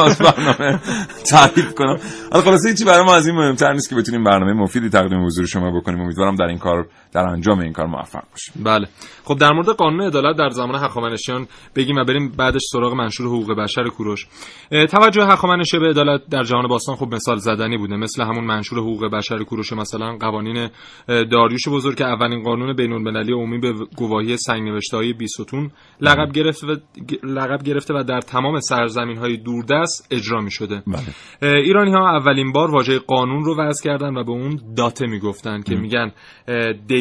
از 0.06 0.18
برنامه 0.18 0.80
تعریف 1.24 1.74
کنم. 1.74 1.96
حالا 2.32 2.44
خلاصه 2.44 2.68
هیچی 2.68 2.84
برای 2.84 3.04
ما 3.04 3.14
از 3.14 3.26
این 3.26 3.36
مهمتر 3.36 3.72
نیست 3.72 3.88
که 3.88 3.94
بتونیم 3.96 4.24
برنامه 4.24 4.52
مفیدی 4.52 4.88
تقدیم 4.88 5.24
حضور 5.26 5.46
شما 5.46 5.80
بکنیم. 5.80 6.00
امیدوارم 6.00 6.36
در 6.36 6.44
این 6.44 6.58
کار 6.58 6.86
در 7.12 7.26
انجام 7.26 7.58
این 7.58 7.72
کار 7.72 7.86
موفق 7.86 8.22
باشیم. 8.30 8.64
بله. 8.64 8.88
خب 9.24 9.38
در 9.38 9.52
مورد 9.52 9.68
قانون 9.68 10.00
عدالت 10.00 10.36
در 10.36 10.48
زمان 10.48 10.74
هخامنشیان 10.74 11.46
بگیم 11.76 11.96
و 11.96 12.04
بریم 12.04 12.32
بعدش 12.38 12.62
سراغ 12.72 12.92
منشور 12.92 13.26
حقوق 13.26 13.58
بشر 13.58 13.84
کوروش. 13.84 14.26
توجه 14.70 15.24
هخامنشیان 15.24 15.82
به 15.82 15.88
عدالت 15.88 16.20
در 16.30 16.42
جهان 16.42 16.68
باستان 16.68 16.96
خب 16.96 17.14
مثال 17.14 17.36
زدنی 17.36 17.76
بوده. 17.76 17.96
مثل 17.96 18.22
همون 18.22 18.44
منشور 18.44 18.78
حقوق 18.78 19.04
بشر 19.12 19.44
کوروش 19.44 19.72
مثلا 19.72 20.16
قوانین 20.20 20.68
داریوش 21.06 21.68
بزرگ 21.68 21.96
که 21.96 22.04
اولین 22.04 22.42
قانون 22.42 22.72
بین 22.72 22.92
المللی 22.92 23.32
عمومی 23.32 23.58
به 23.58 23.72
گواهی 23.96 24.36
سنگ 24.36 24.80
های 24.92 25.12
بیستون 25.12 25.70
لقب 26.00 26.32
گرفته 26.32 26.66
و 26.66 26.76
لقب 27.22 27.62
گرفته 27.62 27.94
و 27.94 28.02
در 28.02 28.20
تمام 28.20 28.60
سرزمین 28.60 29.18
های 29.18 29.36
دوردست 29.36 30.08
اجرا 30.10 30.40
می 30.40 30.50
شده 30.50 30.82
بله. 30.86 31.54
ایرانی 31.54 31.90
ها 31.90 32.16
اولین 32.16 32.52
بار 32.52 32.70
واژه 32.70 32.98
قانون 32.98 33.44
رو 33.44 33.56
وضع 33.58 33.84
کردن 33.84 34.16
و 34.16 34.24
به 34.24 34.30
اون 34.30 34.60
داته 34.76 35.06
می‌گفتن 35.06 35.62
که 35.62 35.74
میگن 35.74 36.12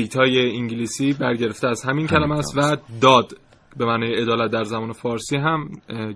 data 0.02 0.42
ی 0.42 0.52
انگلیسی 0.56 1.14
برگرفته 1.14 1.68
از 1.68 1.84
همین 1.84 2.08
کلمه 2.08 2.38
است 2.38 2.58
و 2.58 2.78
داد. 3.02 3.38
به 3.78 3.86
معنی 3.86 4.14
عدالت 4.14 4.52
در 4.52 4.64
زبان 4.64 4.92
فارسی 4.92 5.38
هم 5.38 5.70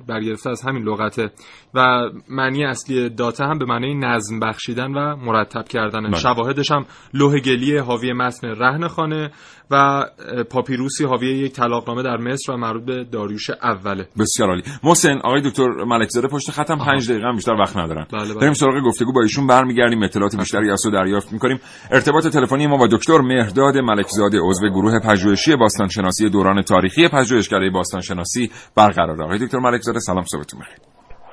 برگرفته 0.07 0.49
از 0.49 0.61
همین 0.61 0.83
لغته. 0.83 1.29
و 1.73 2.09
معنی 2.29 2.65
اصلی 2.65 3.09
داتا 3.09 3.45
هم 3.45 3.57
به 3.57 3.65
معنی 3.65 3.93
نظم 3.93 4.39
بخشیدن 4.39 4.93
و 4.93 5.15
مرتب 5.15 5.67
کردن. 5.67 6.01
بله. 6.01 6.19
شواهدش 6.19 6.71
هم 6.71 6.85
لوح 7.13 7.39
گلی 7.39 7.77
حاوی 7.77 8.13
متن 8.13 8.47
رهن 8.47 8.87
خانه 8.87 9.31
و 9.71 10.05
پاپیروسی 10.49 11.05
حاوی 11.05 11.27
یک 11.27 11.51
طلاقنامه 11.51 12.03
در 12.03 12.17
مصر 12.17 12.51
و 12.51 12.57
مربوط 12.57 12.85
به 12.85 13.03
داریوش 13.03 13.49
اوله. 13.49 14.07
بسیار 14.19 14.49
عالی. 14.49 14.63
محسن 14.83 15.17
آقای 15.23 15.41
دکتر 15.41 15.67
ملکزاده 15.87 16.27
پشت 16.27 16.51
خطن 16.51 16.77
5 16.77 17.11
دقیقه 17.11 17.27
هم 17.27 17.35
بیشتر 17.35 17.53
وقت 17.53 17.77
ندارن. 17.77 18.07
بله 18.13 18.23
بله. 18.23 18.33
بریم 18.33 18.53
سراغ 18.53 18.83
گفتگو 18.85 19.13
با 19.13 19.21
ایشون 19.21 19.47
برمیگردیم. 19.47 20.03
اطلاعات 20.03 20.35
بیشتری 20.35 20.71
از 20.71 20.81
دریافت 20.93 21.33
می‌کنیم. 21.33 21.59
ارتباط 21.91 22.27
تلفنی 22.27 22.67
ما 22.67 22.77
با 22.77 22.87
دکتر 22.87 23.17
مهرداد 23.17 23.77
ملکزاده 23.77 24.39
عضو 24.41 24.69
گروه 24.69 24.99
پژوهشی 24.99 25.55
باستان 25.55 25.87
شناسی 25.87 26.29
دوران 26.29 26.61
تاریخی 26.61 27.07
پژوهشکده 27.07 27.40
باستان 27.73 28.01
شناسی 28.01 28.51
برقرار. 28.77 29.23
آقای 29.23 29.39
دکتر 29.39 29.59
ملکزاده 29.59 29.99
سلام 29.99 30.23
صبحتون 30.23 30.59
بخیر. 30.59 30.77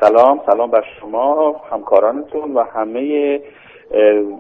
سلام 0.01 0.39
سلام 0.53 0.71
بر 0.71 0.83
شما 1.01 1.57
همکارانتون 1.73 2.55
و 2.55 2.65
همه 2.77 3.01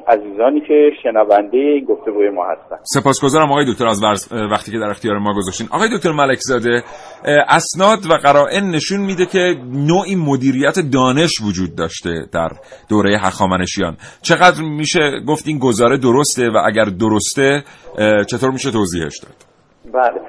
عزیزانی 0.08 0.60
که 0.60 0.90
شنونده 1.02 1.56
این 1.56 1.84
گفتگوی 1.84 2.30
ما 2.30 2.44
هستن. 2.44 2.76
سپاسگزارم 2.82 3.52
آقای 3.52 3.72
دکتر 3.72 3.86
از 3.86 4.02
وقتی 4.50 4.72
که 4.72 4.78
در 4.78 4.90
اختیار 4.90 5.18
ما 5.18 5.34
گذاشتین. 5.34 5.68
آقای 5.70 5.88
دکتر 5.96 6.12
ملک 6.12 6.38
زاده 6.38 6.82
اسناد 7.48 7.98
و 8.10 8.14
قرائن 8.14 8.70
نشون 8.70 9.00
میده 9.00 9.26
که 9.26 9.56
نوعی 9.72 10.14
مدیریت 10.14 10.78
دانش 10.92 11.40
وجود 11.40 11.74
داشته 11.76 12.26
در 12.32 12.48
دوره 12.88 13.18
هخامنشیان. 13.18 13.96
چقدر 14.22 14.62
میشه 14.62 15.00
گفت 15.28 15.48
این 15.48 15.58
گزاره 15.58 15.98
درسته 15.98 16.50
و 16.50 16.56
اگر 16.66 16.84
درسته 16.84 17.62
چطور 18.30 18.50
میشه 18.50 18.70
توضیحش 18.70 19.18
داد؟ 19.18 19.47
بله. 19.92 20.20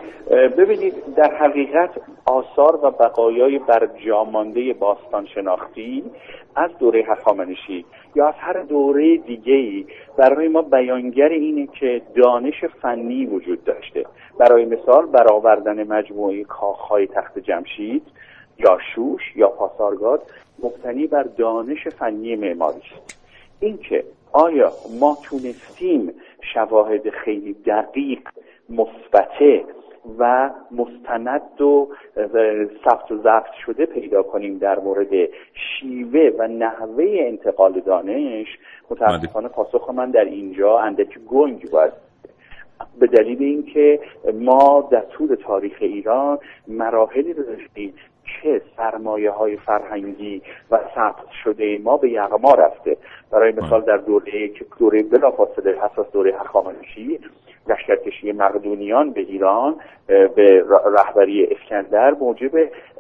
ببینید 0.47 0.93
در 1.15 1.35
حقیقت 1.35 1.89
آثار 2.25 2.75
و 2.75 2.91
بقایای 2.91 3.59
برجامانده 3.59 4.73
باستان 4.73 5.25
شناختی 5.25 6.03
از 6.55 6.71
دوره 6.79 7.03
هخامنشی 7.07 7.85
یا 8.15 8.27
از 8.27 8.33
هر 8.37 8.53
دوره 8.53 9.17
دیگه 9.17 9.53
ای 9.53 9.85
برای 10.17 10.47
ما 10.47 10.61
بیانگر 10.61 11.29
اینه 11.29 11.67
که 11.67 12.01
دانش 12.15 12.65
فنی 12.81 13.25
وجود 13.25 13.63
داشته. 13.63 14.05
برای 14.39 14.65
مثال 14.65 15.05
برآوردن 15.05 15.83
مجموعه 15.83 16.43
کاخهای 16.43 17.07
تخت 17.07 17.39
جمشید 17.39 18.03
یا 18.57 18.77
شوش 18.95 19.21
یا 19.35 19.47
پاسارگاد 19.47 20.21
مبتنی 20.63 21.07
بر 21.07 21.23
دانش 21.23 21.87
فنی 21.87 22.35
معماری 22.35 22.77
است. 22.77 23.19
اینکه 23.59 24.03
آیا 24.31 24.71
ما 24.99 25.17
تونستیم 25.23 26.13
شواهد 26.53 27.09
خیلی 27.09 27.53
دقیق 27.53 28.19
مثبته 28.69 29.63
و 30.19 30.49
مستند 30.71 31.61
و 31.61 31.87
ثبت 32.85 33.11
و 33.11 33.17
ضبط 33.17 33.53
شده 33.65 33.85
پیدا 33.85 34.23
کنیم 34.23 34.57
در 34.57 34.79
مورد 34.79 35.29
شیوه 35.53 36.31
و 36.39 36.47
نحوه 36.47 37.05
انتقال 37.19 37.79
دانش 37.79 38.47
متاسفانه 38.89 39.47
پاسخ 39.47 39.89
من 39.89 40.11
در 40.11 40.25
اینجا 40.25 40.79
اندک 40.79 41.17
گنگ 41.27 41.69
باید 41.69 41.93
به 42.99 43.07
دلیل 43.07 43.43
اینکه 43.43 43.99
ما 44.33 44.87
در 44.91 45.01
طول 45.01 45.35
تاریخ 45.35 45.77
ایران 45.79 46.39
مراحلی 46.67 47.33
رو 47.33 47.43
داشتیم 47.43 47.93
که 48.41 48.61
سرمایه 48.77 49.31
های 49.31 49.57
فرهنگی 49.57 50.41
و 50.71 50.79
ثبت 50.95 51.29
شده 51.43 51.77
ما 51.83 51.97
به 51.97 52.09
یغما 52.09 52.53
رفته. 52.53 52.97
برای 53.31 53.51
مثال 53.51 53.81
در 53.81 53.97
دوره 53.97 54.51
دوره 54.79 55.03
بلافاصله 55.03 55.71
حساس 55.71 56.11
دوره 56.11 56.35
هخامنشی 56.39 57.19
لشکرکشی 57.67 58.31
مقدونیان 58.31 59.11
به 59.11 59.21
ایران 59.21 59.75
به 60.07 60.65
رهبری 60.97 61.47
اسکندر 61.51 62.11
موجب 62.11 62.51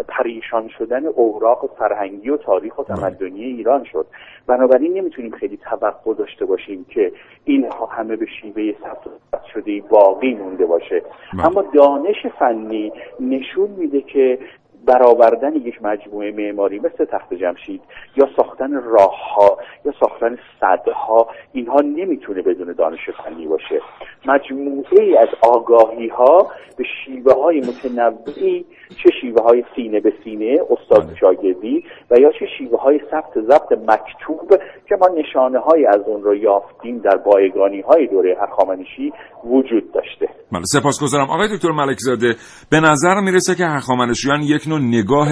پریشان 0.07 0.67
شدن 0.77 1.05
اوراق 1.05 1.69
فرهنگی 1.79 2.29
و 2.29 2.37
تاریخ 2.37 2.79
و 2.79 2.83
تمدنی 2.83 3.43
ایران 3.43 3.83
شد. 3.83 4.05
بنابراین 4.47 4.93
نمی‌تونیم 4.93 5.31
خیلی 5.31 5.57
توقع 5.57 6.13
داشته 6.13 6.45
باشیم 6.45 6.85
که 6.89 7.11
اینها 7.45 7.85
همه 7.85 8.15
به 8.15 8.25
شیوه 8.41 8.73
ثبت 8.83 9.43
شده 9.53 9.81
باقی 9.89 10.33
مونده 10.33 10.65
باشه. 10.65 11.01
اما 11.43 11.61
دانش 11.61 12.25
فنی 12.39 12.91
نشون 13.19 13.69
میده 13.69 14.01
که 14.01 14.39
برآوردن 14.85 15.55
یک 15.55 15.83
مجموعه 15.83 16.31
معماری 16.31 16.79
مثل 16.79 17.05
تخت 17.05 17.33
جمشید 17.33 17.81
یا 18.15 18.29
ساختن 18.35 18.83
راهها 18.83 19.57
یا 19.85 19.93
ساختن 19.99 20.37
صدها 20.59 21.27
اینها 21.53 21.81
نمی‌تونه 21.81 22.41
بدون 22.41 22.73
دانش 22.73 23.09
فنی 23.09 23.47
باشه. 23.47 23.81
مجموعه 24.25 25.19
از 25.19 25.29
آگاهی 25.41 26.07
ها 26.07 26.51
به 26.77 26.83
شیوه 26.83 27.33
های 27.33 27.59
متنوعی 27.59 28.65
چه 28.89 29.09
شیوه 29.21 29.43
های 29.43 29.63
سینه 29.75 29.99
به 29.99 30.13
سینه 30.23 30.57
استاد 30.69 31.05
بله. 31.05 31.15
شاگردی 31.15 31.83
و 32.11 32.19
یا 32.19 32.31
چه 32.39 32.45
شیوه 32.57 32.79
های 32.79 32.99
ثبت 33.11 33.33
ضبط 33.45 33.71
مکتوب 33.71 34.49
که 34.89 34.95
ما 34.99 35.07
نشانه 35.07 35.59
های 35.59 35.85
از 35.85 36.01
اون 36.07 36.23
رو 36.23 36.35
یافتیم 36.35 36.97
در 36.97 37.17
بایگانی 37.17 37.81
های 37.81 38.07
دوره 38.07 38.37
هخامنشی 38.41 39.13
وجود 39.43 39.91
داشته 39.93 40.27
بله 40.51 40.63
سپاسگزارم 40.63 41.29
آقای 41.29 41.47
دکتر 41.55 41.71
ملکزاده 41.71 42.35
به 42.71 42.79
نظر 42.79 43.19
می‌رسه 43.21 43.55
که 43.55 43.65
هخامنشیان 43.65 44.41
یک 44.41 44.67
نوع 44.67 44.79
نگاه 44.79 45.29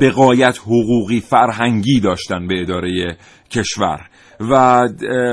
بقایت 0.00 0.58
حقوقی 0.58 1.20
فرهنگی 1.20 2.00
داشتن 2.00 2.46
به 2.46 2.60
اداره 2.60 3.16
کشور. 3.50 4.00
و 4.50 4.88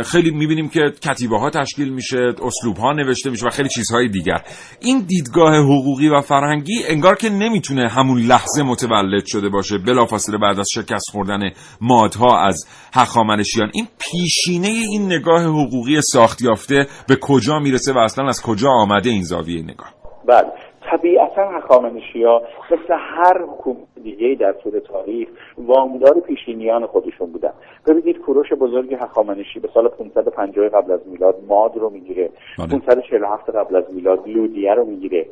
خیلی 0.06 0.32
می‌بینیم 0.32 0.70
که 0.70 0.82
کتیبه 1.02 1.40
ها 1.40 1.50
تشکیل 1.50 1.90
میشه 1.94 2.18
اسلوب 2.18 2.78
ها 2.78 2.94
نوشته 2.94 3.30
میشه 3.30 3.46
و 3.46 3.50
خیلی 3.50 3.70
چیزهای 3.70 4.10
دیگر. 4.10 4.42
این 4.80 5.00
دیدگاه 5.00 5.56
حقوقی 5.58 6.10
و 6.10 6.22
فرهنگی 6.22 6.84
انگار 6.88 7.16
که 7.16 7.30
نمی‌تونه 7.30 7.90
همون 7.90 8.22
لحظه 8.22 8.64
متولد 8.64 9.26
شده 9.26 9.50
باشه 9.50 9.78
بلافاصله 9.78 10.38
بعد 10.38 10.60
از 10.60 10.68
شکست 10.74 11.06
خوردن 11.12 11.40
مادها 11.82 12.40
از 12.48 12.68
هخامنشیان 12.94 13.70
این 13.74 13.88
پیشینه 14.00 14.68
این 14.68 15.06
نگاه 15.06 15.44
حقوقی 15.44 16.02
ساخت 16.02 16.42
یافته 16.42 16.88
به 17.08 17.18
کجا 17.22 17.60
می‌رسه 17.60 17.94
و 17.94 17.98
اصلا 17.98 18.28
از 18.28 18.42
کجا 18.42 18.70
آمده 18.70 19.10
این 19.10 19.24
زاویه 19.24 19.64
نگاه؟ 19.64 19.94
بله. 20.28 20.67
طبیعتا 20.92 21.50
هخامنشی 21.50 22.24
ها 22.24 22.42
مثل 22.72 22.94
هر 22.98 23.42
حکومت 23.42 23.78
دیگه 24.04 24.36
در 24.36 24.52
طول 24.52 24.80
تاریخ 24.80 25.28
وامدار 25.58 26.20
پیشینیان 26.20 26.86
خودشون 26.86 27.32
بودن. 27.32 27.54
ببینید 27.88 28.20
کوروش 28.20 28.54
بزرگ 28.54 28.94
هخامنشی 28.94 29.60
به 29.60 29.70
سال 29.74 29.88
550 29.88 30.70
قبل 30.70 30.92
از 30.92 31.00
میلاد 31.08 31.36
ماد 31.48 31.78
رو 31.78 31.90
می‌گیره. 31.90 32.30
بله. 32.60 32.68
547 32.68 33.50
قبل 33.50 33.76
از 33.76 33.84
میلاد 33.94 34.28
لودیه 34.28 34.74
رو 34.74 34.86
می‌گیره. 34.86 35.26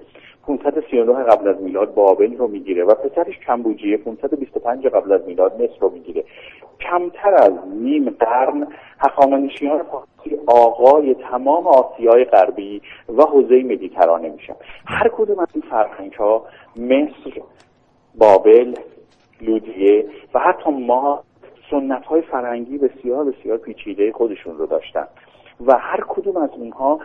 539 0.48 1.24
قبل 1.24 1.48
از 1.48 1.62
میلاد 1.62 1.94
بابل 1.94 2.38
رو 2.38 2.48
می‌گیره 2.48 2.84
و 2.84 2.94
پسرش 2.94 3.40
کمبوجیه 3.40 3.98
525 3.98 4.88
قبل 4.88 5.12
از 5.12 5.22
میلاد 5.28 5.62
مصر 5.62 5.80
رو 5.80 5.90
می‌گیره. 5.90 6.24
کمتر 6.80 7.34
از 7.34 7.54
نیم 7.74 8.10
قرن 8.10 8.68
هخامنشیان 9.00 9.84
فارسی 9.84 10.40
آقای 10.48 11.14
تمام 11.14 11.68
آسیای 11.68 12.26
غربی 12.26 12.82
و 13.18 13.22
حوزه 13.22 13.64
مدیترانه 13.64 14.30
میشن. 14.30 14.56
هر 14.86 15.10
کدوم 15.10 15.40
از 15.40 15.48
این 15.54 15.64
فرهنگ 15.70 16.14
ها 16.14 16.46
مصر 16.78 17.42
بابل 18.18 18.74
لودیه 19.42 20.06
و 20.34 20.40
حتی 20.40 20.72
ما 20.72 21.24
سنت 21.72 22.06
های 22.06 22.22
فرهنگی 22.22 22.78
بسیار 22.78 23.26
بسیار 23.26 23.58
پیچیده 23.58 24.12
خودشون 24.12 24.58
رو 24.58 24.66
داشتن. 24.66 25.08
و 25.66 25.78
هر 25.78 26.04
کدوم 26.08 26.38
از 26.38 26.50
اونها 26.58 27.00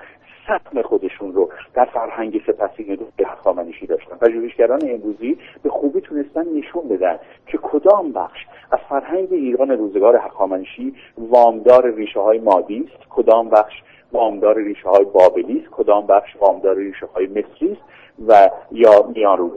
سهم 0.51 0.83
خودشون 0.83 1.33
رو 1.33 1.49
در 1.75 1.85
فرهنگ 1.85 2.43
سپسین 2.47 2.99
هخامنشی 3.27 3.87
داشتن. 3.87 4.17
پژوهشگران 4.17 4.81
امروزی 4.83 5.39
به 5.63 5.71
خوبی 5.71 6.01
تونستن 6.01 6.45
نشون 6.57 6.89
بدن 6.89 7.19
که 7.47 7.59
کدام 7.63 8.13
بخش 8.13 8.39
از 8.71 8.79
فرهنگ 8.89 9.29
ایران 9.31 9.71
روزگار 9.71 10.17
هخامنشی 10.17 10.95
وامدار 11.19 11.95
ریشه 11.95 12.21
های 12.21 12.39
مادی 12.39 12.89
است 12.89 13.09
کدام 13.11 13.49
بخش 13.49 13.75
وامدار 14.13 14.57
ریشه 14.57 14.89
های 14.89 15.05
بابلی 15.05 15.59
است 15.59 15.71
کدام 15.71 16.07
بخش 16.07 16.37
وامدار 16.41 16.77
ریشه 16.77 17.07
های 17.07 17.27
مصری 17.27 17.73
است 17.73 17.83
و 18.29 18.51
یا 18.73 19.11
میان 19.15 19.51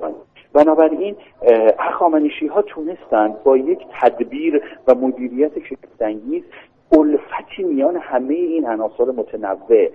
بنابراین 0.53 1.15
هخامنشی 1.79 2.47
ها 2.47 2.61
تونستند 2.61 3.43
با 3.43 3.57
یک 3.57 3.79
تدبیر 4.01 4.61
و 4.87 4.95
مدیریت 4.95 5.51
شگفتانگیز 5.59 6.43
الفتی 6.99 7.63
میان 7.63 7.97
همه 8.01 8.33
این 8.33 8.65
عناصر 8.67 9.03
متنوع 9.17 9.89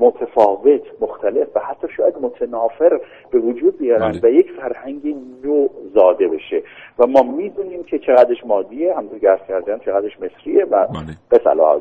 متفاوت 0.00 0.82
مختلف 1.00 1.48
و 1.56 1.60
حتی 1.60 1.86
شاید 1.96 2.14
متنافر 2.22 3.00
به 3.32 3.38
وجود 3.38 3.78
بیارن 3.78 4.12
بله. 4.12 4.20
و 4.22 4.26
یک 4.26 4.46
فرهنگ 4.60 5.16
نو 5.44 5.68
زاده 5.94 6.28
بشه. 6.28 6.62
و 6.98 7.06
ما 7.06 7.22
می‌دونیم 7.22 7.82
که 7.82 7.98
چقدرش 7.98 8.38
مادیه 8.46 8.94
همونطور 8.96 9.18
که 9.18 9.28
عرض 9.28 9.40
کردم 9.48 9.78
چقدرش 9.78 10.12
مصریه 10.20 10.64
و 10.64 10.86
بله. 10.86 11.14
به 11.30 11.40
صلاح 11.44 11.80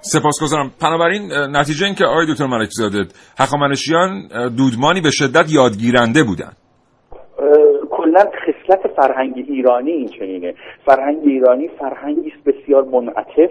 سپاسگزارم. 0.00 0.70
بنابراین 0.82 1.22
نتیجه 1.56 1.86
این 1.86 1.94
که 1.94 2.04
آقای 2.04 2.26
دکتر 2.32 2.46
ملکزاده 2.46 3.04
هخامنشیان 3.38 4.10
اه، 4.34 4.48
دودمانی 4.48 5.00
به 5.00 5.10
شدت 5.10 5.52
یادگیرنده 5.52 6.22
بودن. 6.24 6.52
کلا 7.90 8.20
خصلت 8.20 8.80
فرهنگ 8.96 9.34
ایرانی 9.48 9.90
این 9.90 10.08
چنینه. 10.08 10.54
فرهنگ 10.86 11.18
ایرانی 11.24 11.68
فرهنگی 11.68 12.32
است 12.36 12.44
بسیار 12.48 12.84
منعطف 12.84 13.50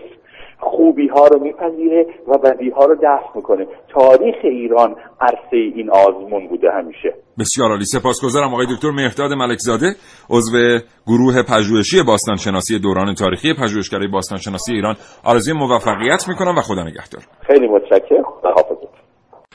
خوبی 0.60 1.08
ها 1.08 1.28
رو 1.28 1.40
میپذیره 1.44 2.06
و 2.28 2.38
بدی 2.38 2.70
ها 2.70 2.86
رو 2.86 2.96
دفع 2.96 3.36
می‌کنه. 3.36 3.68
تاریخ 3.94 4.36
ایران 4.44 4.96
عرصه 5.22 5.58
این 5.76 5.90
آزمون 5.92 6.48
بوده 6.48 6.68
همیشه. 6.72 7.14
بسیار 7.40 7.70
عالی. 7.70 7.86
سپاسگزارم 7.86 8.54
آقای 8.54 8.66
دکتر 8.76 8.92
مهداد 8.92 9.34
ملکزاده 9.34 9.96
عضو 10.30 10.80
گروه 11.08 11.44
پژوهشی 11.44 12.04
باستانشناسی 12.04 12.80
دوران 12.80 13.14
تاریخی 13.14 13.54
پژوهشکده 13.54 14.08
باستانشناسی 14.08 14.74
ایران. 14.74 14.96
آرزوی 15.24 15.54
موفقیت 15.54 16.26
می‌کنم 16.28 16.58
و 16.58 16.62
خدا 16.62 16.84
نگهدار. 16.84 17.22
خیلی 17.48 17.68
متشکرم. 17.68 18.24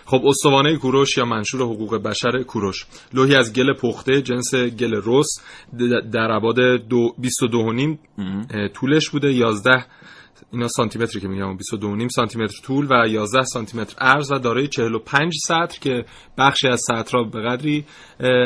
خب 0.07 0.27
استوانه 0.27 0.77
کوروش 0.77 1.19
یا 1.19 1.25
منشور 1.25 1.61
حقوق 1.63 2.03
بشر 2.03 2.43
کوروش. 2.43 2.87
لوحی 3.15 3.37
از 3.37 3.53
گل 3.53 3.75
پخته 3.83 4.23
جنس 4.23 4.55
گل 4.55 5.01
رس 5.07 5.29
در 6.13 6.31
ابعاد 6.31 6.57
دو- 6.91 7.13
22 7.19 7.59
و 7.59 7.73
نیم 7.73 7.99
اه، 8.19 8.69
طولش 8.69 9.11
بوده 9.11 9.33
11 9.33 9.71
اینا 10.53 10.69
سانتی 10.69 10.99
متری 10.99 11.21
که 11.21 11.29
میگم 11.29 11.57
22 11.57 11.89
و 11.89 11.97
نیم 11.97 12.09
سانتی 12.09 12.39
متر 12.39 12.63
طول 12.63 12.87
و 12.91 13.09
11 13.09 13.43
سانتی 13.43 13.79
متر 13.79 13.97
عرض 13.99 14.33
و 14.33 14.39
دارای 14.39 14.69
45 14.69 15.35
سطر 15.47 15.79
که 15.81 16.05
بخشی 16.39 16.69
از 16.69 16.81
سطرها 16.89 17.25
به 17.25 17.43
قدری 17.43 17.85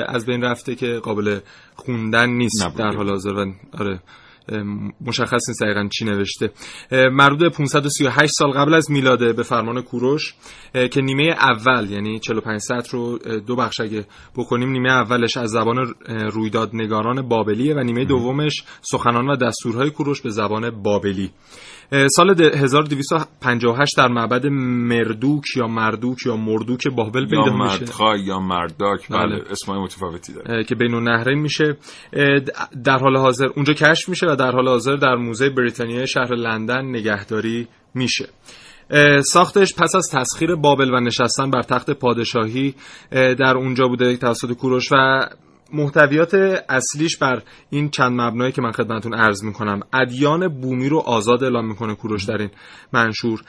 از 0.08 0.26
بین 0.26 0.44
رفته 0.44 0.74
که 0.74 1.00
قابل 1.02 1.38
خوندن 1.74 2.30
نیست. 2.30 2.62
نبوده. 2.62 2.78
در 2.82 2.96
حال 2.96 3.08
حاضر 3.08 3.32
و 3.32 3.52
آره 3.78 4.00
مشخص 5.00 5.48
نیست 5.48 5.62
دقیقا 5.62 5.88
چی 5.98 6.04
نوشته. 6.04 6.50
به 6.90 7.48
538 7.48 8.32
سال 8.32 8.50
قبل 8.50 8.74
از 8.74 8.90
میلاده 8.90 9.32
به 9.32 9.42
فرمان 9.42 9.82
کوروش 9.82 10.34
که 10.90 11.00
نیمه 11.00 11.22
اول 11.22 11.90
یعنی 11.90 12.18
45 12.18 12.60
سطر 12.60 12.90
رو 12.92 13.18
دو 13.18 13.56
بخش 13.56 13.80
اگه 13.80 14.06
بکنیم 14.36 14.70
نیمه 14.70 14.90
اولش 14.90 15.36
از 15.36 15.50
زبان 15.50 15.78
اه، 15.78 15.88
رویدادنگاران 16.28 17.28
بابلیه 17.28 17.74
و 17.74 17.78
نیمه 17.78 18.04
دومش 18.04 18.64
سخنان 18.82 19.28
و 19.30 19.36
دستورهای 19.36 19.90
کوروش 19.90 20.22
به 20.22 20.30
زبان 20.30 20.82
بابلی. 20.82 21.30
سال 21.90 22.35
د- 22.35 22.40
1258 22.40 23.96
در 23.96 24.09
معبد 24.09 24.46
مردوک 24.46 25.42
یا 25.57 25.66
مردوک 25.66 26.27
یا 26.27 26.37
مردوک 26.37 26.88
بابل 26.88 27.22
یا 27.22 27.29
پیدا 27.29 27.57
میشه. 27.57 27.79
مردخای 27.81 28.20
یا 28.20 28.38
مرداک 28.38 29.09
بله, 29.11 29.27
بله. 29.27 29.51
اسمای 29.51 29.79
متفاوتی 29.81 30.33
داره. 30.33 30.64
که 30.64 30.75
بین 30.75 30.94
النهرین 30.94 31.38
میشه. 31.38 31.77
در 32.85 32.99
حال 32.99 33.16
حاضر 33.16 33.46
اونجا 33.46 33.72
کشف 33.72 34.09
میشه 34.09 34.27
و 34.27 34.37
در 34.37 34.51
حال 34.53 34.68
حاضر 34.68 34.96
در 34.96 35.14
موزه 35.14 35.51
بریتانیا 35.51 36.07
شهر 36.07 36.35
لندن 36.35 36.85
نگهداری 36.85 37.68
میشه. 37.94 38.29
ساختش 39.20 39.75
پس 39.75 39.94
از 39.94 40.09
تسخیر 40.12 40.55
بابل 40.55 40.94
و 40.94 41.01
نشستن 41.01 41.51
بر 41.51 41.62
تخت 41.62 41.90
پادشاهی 41.90 42.75
اه، 43.12 43.35
در 43.35 43.57
اونجا 43.57 43.88
بوده 43.88 44.16
توسط 44.16 44.53
کوروش 44.53 44.88
و 44.92 44.96
محتویات 45.72 46.35
اصلیش 46.68 47.16
بر 47.16 47.42
این 47.70 47.90
چند 47.90 48.20
مبنایی 48.20 48.52
که 48.52 48.62
من 48.62 48.72
خدمتتون 48.72 49.14
عرض 49.14 49.44
می‌کنم. 49.44 49.81
ادیان 49.92 50.48
بومی 50.48 50.88
رو 50.88 50.98
آزاد 50.98 51.44
اعلام 51.44 51.68
می‌کنه 51.68 51.94
کوروش 51.94 52.24
در 52.24 52.38
این 52.38 52.50
منشور. 52.92 53.40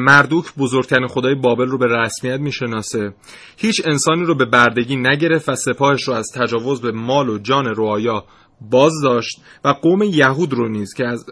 مردوک 0.00 0.54
بزرگترین 0.58 1.06
خدای 1.06 1.34
بابل 1.34 1.66
رو 1.66 1.78
به 1.78 1.86
رسمیت 1.86 2.40
می‌شناسه. 2.40 3.14
هیچ 3.56 3.82
انسانی 3.84 4.24
رو 4.24 4.34
به 4.34 4.44
بردگی 4.44 4.96
نگرفت 4.96 5.48
و 5.48 5.54
سپاهش 5.54 6.08
رو 6.08 6.14
از 6.14 6.26
تجاوز 6.34 6.80
به 6.80 6.92
مال 6.92 7.28
و 7.28 7.38
جان 7.38 7.66
رعایا 7.66 8.24
باز 8.70 8.92
داشت 9.02 9.40
و 9.64 9.68
قوم 9.68 10.02
یهود 10.02 10.52
رو 10.52 10.68
نیز 10.68 10.94
که 10.94 11.06
از 11.06 11.26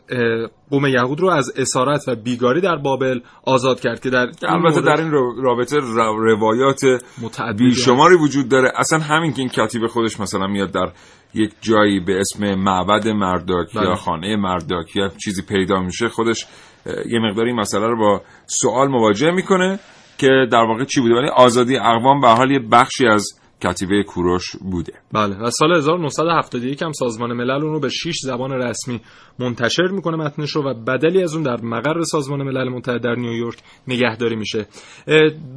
قوم 0.70 0.86
یهود 0.86 1.20
رو 1.20 1.30
از 1.30 1.52
اسارت 1.56 2.08
و 2.08 2.14
بیگاری 2.14 2.60
در 2.60 2.76
بابل 2.76 3.20
آزاد 3.44 3.80
کرد 3.80 4.00
که 4.00 4.10
در 4.10 4.30
البته 4.42 4.80
در 4.80 5.00
این 5.00 5.10
رابطه 5.42 5.76
روایات 6.16 6.80
بیشماری 7.58 8.14
وجود 8.14 8.48
داره. 8.48 8.72
اصلا 8.76 8.98
همین 8.98 9.32
که 9.32 9.38
این 9.40 9.48
کتیبه 9.48 9.88
خودش 9.88 10.20
مثلا 10.20 10.46
میاد 10.46 10.70
در 10.70 10.92
یک 11.34 11.52
جایی 11.60 12.00
به 12.00 12.20
اسم 12.20 12.54
معبد 12.54 13.08
مرداک 13.08 13.74
بله. 13.74 13.88
یا 13.88 13.94
خانه 13.94 14.36
مرداک 14.36 14.96
یا 14.96 15.08
چیزی 15.08 15.42
پیدا 15.42 15.80
میشه 15.80 16.08
خودش 16.08 16.46
یه 16.86 17.18
مقداری 17.18 17.52
مسئله 17.52 17.86
رو 17.86 17.98
با 17.98 18.22
سوال 18.46 18.88
مواجه 18.88 19.30
می‌کنه 19.30 19.78
که 20.18 20.28
در 20.52 20.64
واقع 20.64 20.84
چی 20.84 21.00
بوده؟ 21.00 21.14
ولی 21.14 21.28
آزادی 21.28 21.76
اقوام 21.76 22.20
به 22.20 22.28
حال 22.28 22.50
یه 22.50 22.58
بخشی 22.58 23.06
از 23.06 23.39
کتیبه 23.62 24.02
کوروش 24.02 24.56
بوده. 24.70 24.92
بله 25.12 25.36
و 25.36 25.50
سال 25.50 25.76
1971 25.76 26.82
هم 26.82 26.92
سازمان 26.92 27.32
ملل 27.32 27.50
اون 27.50 27.72
رو 27.72 27.80
به 27.80 27.88
6 27.88 28.16
زبان 28.22 28.52
رسمی 28.52 29.00
منتشر 29.38 29.86
می‌کنه 29.86 30.16
متنش 30.16 30.50
رو 30.50 30.70
و 30.70 30.74
بدلی 30.74 31.22
از 31.22 31.34
اون 31.34 31.42
در 31.42 31.60
مقر 31.62 32.02
سازمان 32.02 32.42
ملل 32.42 32.68
متحد 32.68 33.02
در 33.02 33.14
نیویورک 33.14 33.58
نگهداری 33.88 34.36
میشه. 34.36 34.66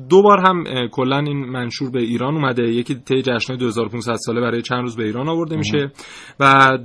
دو 0.10 0.22
بار 0.22 0.40
هم 0.48 0.64
کلا 0.92 1.18
این 1.18 1.46
منشور 1.46 1.92
به 1.92 2.00
ایران 2.00 2.36
اومده. 2.36 2.64
یکی 2.64 2.96
طی 2.96 3.22
جشن 3.22 3.56
2500 3.56 4.16
ساله 4.16 4.42
برای 4.42 4.62
چند 4.62 4.82
روز 4.82 4.98
به 4.98 5.04
ایران 5.04 5.30
آورده 5.30 5.56
میشه 5.56 5.92
و 6.40 6.78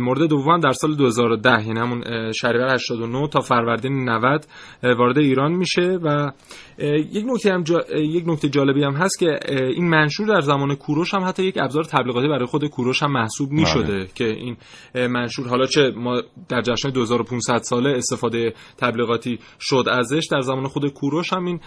مورد 0.00 0.22
دوم 0.22 0.60
در 0.60 0.72
سال 0.72 0.94
2010 0.94 1.66
یعنی 1.66 1.80
همون 1.80 2.32
شهریور 2.32 2.74
89 2.74 3.28
تا 3.28 3.40
فروردین 3.40 4.08
90 4.08 4.46
وارد 4.82 5.18
ایران 5.18 5.52
میشه 5.52 5.98
و 6.02 6.30
یک 6.78 7.24
نکته 7.26 7.52
هم 7.52 7.64
یک 7.96 8.24
نکته 8.26 8.48
جالبی 8.48 8.84
هم 8.84 8.94
هست 8.94 9.18
که 9.18 9.38
این 9.48 9.88
منشور 9.88 10.26
در 10.26 10.40
زمان 10.40 10.74
کوروش 10.74 11.14
هم 11.14 11.24
حتی 11.24 11.44
یک 11.44 11.58
ابزار 11.58 11.84
تبلیغاتی 11.84 12.28
برای 12.28 12.46
خود 12.46 12.64
کوروش 12.64 13.02
هم 13.02 13.12
محسوب 13.12 13.50
می 13.50 13.66
شده 13.66 13.98
بله. 13.98 14.08
که 14.14 14.24
این 14.24 14.56
منشور 14.94 15.48
حالا 15.48 15.66
چه 15.66 15.90
ما 15.96 16.22
در 16.48 16.62
جشن 16.62 16.90
2500 16.90 17.58
ساله 17.58 17.90
استفاده 17.90 18.54
تبلیغاتی 18.78 19.38
شد 19.60 19.84
ازش 19.90 20.26
در 20.30 20.40
زمان 20.40 20.68
خود 20.68 20.92
کوروش 20.92 21.32
هم 21.32 21.44
این 21.44 21.60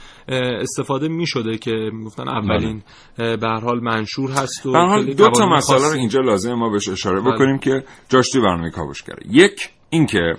استفاده 0.62 1.07
می 1.07 1.28
شده 1.28 1.57
که 1.57 1.72
می‌گفتن 1.93 2.30
اولین 2.30 2.82
بله. 3.18 3.38
به 3.38 3.47
هر 3.47 3.60
حال 3.60 3.80
منشور 3.80 4.32
هست 4.32 4.66
و 4.66 5.03
دو 5.18 5.30
تا 5.30 5.49
مسئله 5.49 5.88
رو 5.88 5.97
اینجا 5.97 6.20
لازم 6.20 6.53
ما 6.53 6.70
بهش 6.70 6.89
اشاره 6.89 7.22
بله. 7.22 7.34
بکنیم 7.34 7.57
که 7.57 7.84
جاش 8.10 8.26
برنامه 8.36 8.70
کاوش 8.70 9.03
کرده 9.03 9.22
یک 9.30 9.70
اینکه 9.89 10.34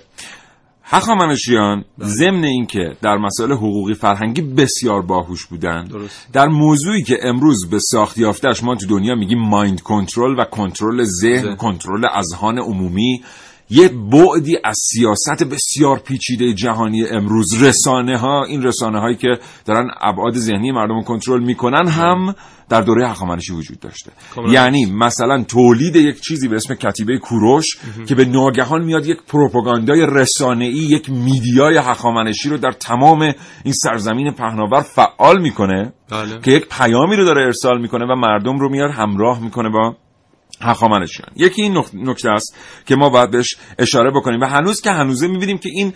هخامنشیان 0.93 1.85
ضمن 2.01 2.43
اینکه 2.43 2.95
در 3.01 3.17
مسائل 3.17 3.51
حقوقی 3.51 3.93
فرهنگی 3.93 4.41
بسیار 4.41 5.01
باهوش 5.01 5.45
بودن 5.45 5.87
در 6.33 6.47
موضوعی 6.47 7.03
که 7.03 7.17
امروز 7.23 7.69
به 7.69 7.79
ساخت 7.79 8.17
یافتش 8.17 8.63
ما 8.63 8.75
تو 8.75 8.85
دنیا 8.85 9.15
میگیم 9.15 9.39
مایند 9.39 9.81
کنترل 9.81 10.39
و 10.39 10.43
کنترل 10.43 11.03
ذهن 11.03 11.55
کنترل 11.55 12.05
اذهان 12.05 12.59
عمومی. 12.59 13.23
یه 13.71 13.87
بعدی 13.87 14.57
از 14.63 14.77
سیاست 14.91 15.43
بسیار 15.43 15.99
پیچیده 15.99 16.53
جهانی 16.53 17.05
امروز. 17.07 17.63
رسانه 17.63 18.17
ها 18.17 18.45
این 18.45 18.63
رسانه 18.63 18.99
هایی 18.99 19.15
که 19.15 19.39
دارن 19.65 19.89
ابعاد 20.01 20.33
ذهنی 20.33 20.71
مردم 20.71 20.95
رو 20.95 21.03
کنترل 21.03 21.43
می‌کنن 21.43 21.87
هم 21.87 22.35
در 22.69 22.81
دوره 22.81 23.09
هخامنشی 23.09 23.53
وجود 23.53 23.79
داشته. 23.79 24.11
یعنی 24.49 24.85
مثلا 24.85 25.43
تولید 25.43 25.95
یک 25.95 26.21
چیزی 26.21 26.47
به 26.47 26.55
اسم 26.55 26.73
کتیبه 26.75 27.17
کوروش 27.17 27.77
که 28.07 28.15
به 28.15 28.25
ناگهان 28.25 28.83
میاد 28.83 29.05
یک 29.05 29.17
پروپاگاندای 29.27 30.05
رسانه‌ای 30.09 30.73
یک 30.73 31.09
میدیای 31.09 31.77
هخامنشی 31.77 32.49
رو 32.49 32.57
در 32.57 32.71
تمام 32.71 33.21
این 33.63 33.73
سرزمین 33.73 34.31
پهناور 34.31 34.81
فعال 34.81 35.41
می‌کنه 35.41 35.93
بله. 36.11 36.39
که 36.41 36.51
یک 36.51 36.65
پیامی 36.69 37.15
رو 37.15 37.25
داره 37.25 37.41
ارسال 37.41 37.81
می‌کنه 37.81 38.05
و 38.05 38.15
مردم 38.15 38.59
رو 38.59 38.69
میاد 38.69 38.91
همراه 38.91 39.43
می‌کنه 39.43 39.69
با 39.69 39.95
هخامنشیان 40.61 41.29
یکی 41.35 41.61
این 41.61 41.83
نکته 41.93 42.29
است 42.29 42.57
که 42.85 42.95
ما 42.95 43.09
باید 43.09 43.31
بهش 43.31 43.55
اشاره 43.79 44.11
بکنیم 44.11 44.39
و 44.39 44.45
هنوز 44.45 44.81
که 44.81 44.91
هنوزه 44.91 45.27
می‌بینیم 45.27 45.57
که 45.57 45.69
این 45.73 45.93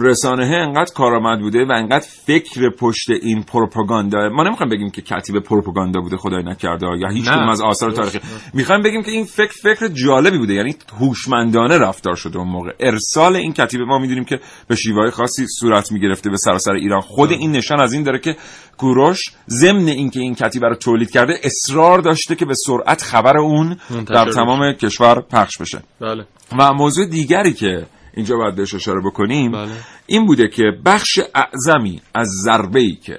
رسانه 0.00 0.44
انقدر 0.44 0.92
کارآمد 0.94 1.40
بوده 1.40 1.64
و 1.64 1.72
انقدر 1.72 2.06
فکر 2.26 2.70
پشت 2.70 3.10
این 3.10 3.42
پروپاگاندا 3.42 4.28
ما 4.28 4.42
نمی‌خوایم 4.42 4.70
بگیم 4.70 4.90
که 4.90 5.02
کتیب 5.02 5.38
پروپاگاندا 5.38 6.00
بوده 6.00 6.16
خدای 6.16 6.42
نکرده 6.42 6.86
یا 6.86 7.08
هیچ 7.08 7.24
کدوم 7.24 7.48
از 7.48 7.60
آثار 7.60 7.90
تاریخی. 7.90 8.20
می‌خوایم 8.54 8.82
بگیم 8.82 9.02
که 9.02 9.10
این 9.10 9.24
فکر 9.24 9.52
فکر 9.62 9.88
جالبی 9.88 10.38
بوده 10.38 10.54
یعنی 10.54 10.74
هوشمندانه 11.00 11.78
رفتار 11.78 12.14
شده 12.14 12.38
اون 12.38 12.48
موقع. 12.48 12.70
ارسال 12.80 13.36
این 13.36 13.52
کتیب 13.52 13.80
ما 13.80 13.98
می‌دونیم 13.98 14.24
که 14.24 14.40
به 14.68 14.76
شیوه 14.76 15.10
خاصی 15.10 15.46
صورت 15.60 15.92
می‌گرفته 15.92 16.30
به 16.30 16.36
سراسر 16.36 16.72
ایران. 16.72 17.00
خود 17.00 17.30
این 17.30 17.52
نشان 17.52 17.80
از 17.80 17.92
این 17.92 18.02
داره 18.02 18.18
که 18.18 18.36
کوروش 18.76 19.20
ضمن 19.48 19.88
اینکه 19.88 20.20
این 20.20 20.34
کتیبه 20.34 20.68
رو 20.68 20.74
تولید 20.74 21.10
کرده 21.10 21.40
اصرار 21.42 21.98
داشته 21.98 22.34
که 22.34 22.44
به 22.44 22.54
سرعت 22.66 23.02
خبر 23.02 23.38
اون 23.38 23.76
در 24.06 24.30
تمام 24.30 24.72
کشور 24.72 25.20
پخش 25.20 25.58
بشه 25.58 25.82
بله. 26.00 26.26
و 26.58 26.72
موضوع 26.72 27.06
دیگری 27.06 27.52
که 27.52 27.86
اینجا 28.14 28.36
باید 28.36 28.54
بهش 28.54 28.74
اشاره 28.74 29.00
بکنیم 29.00 29.52
بله. 29.52 29.70
این 30.06 30.26
بوده 30.26 30.48
که 30.48 30.62
بخش 30.84 31.18
اعظمی 31.34 32.00
از 32.14 32.28
ضربه 32.44 32.80
ای 32.80 32.94
که 32.94 33.18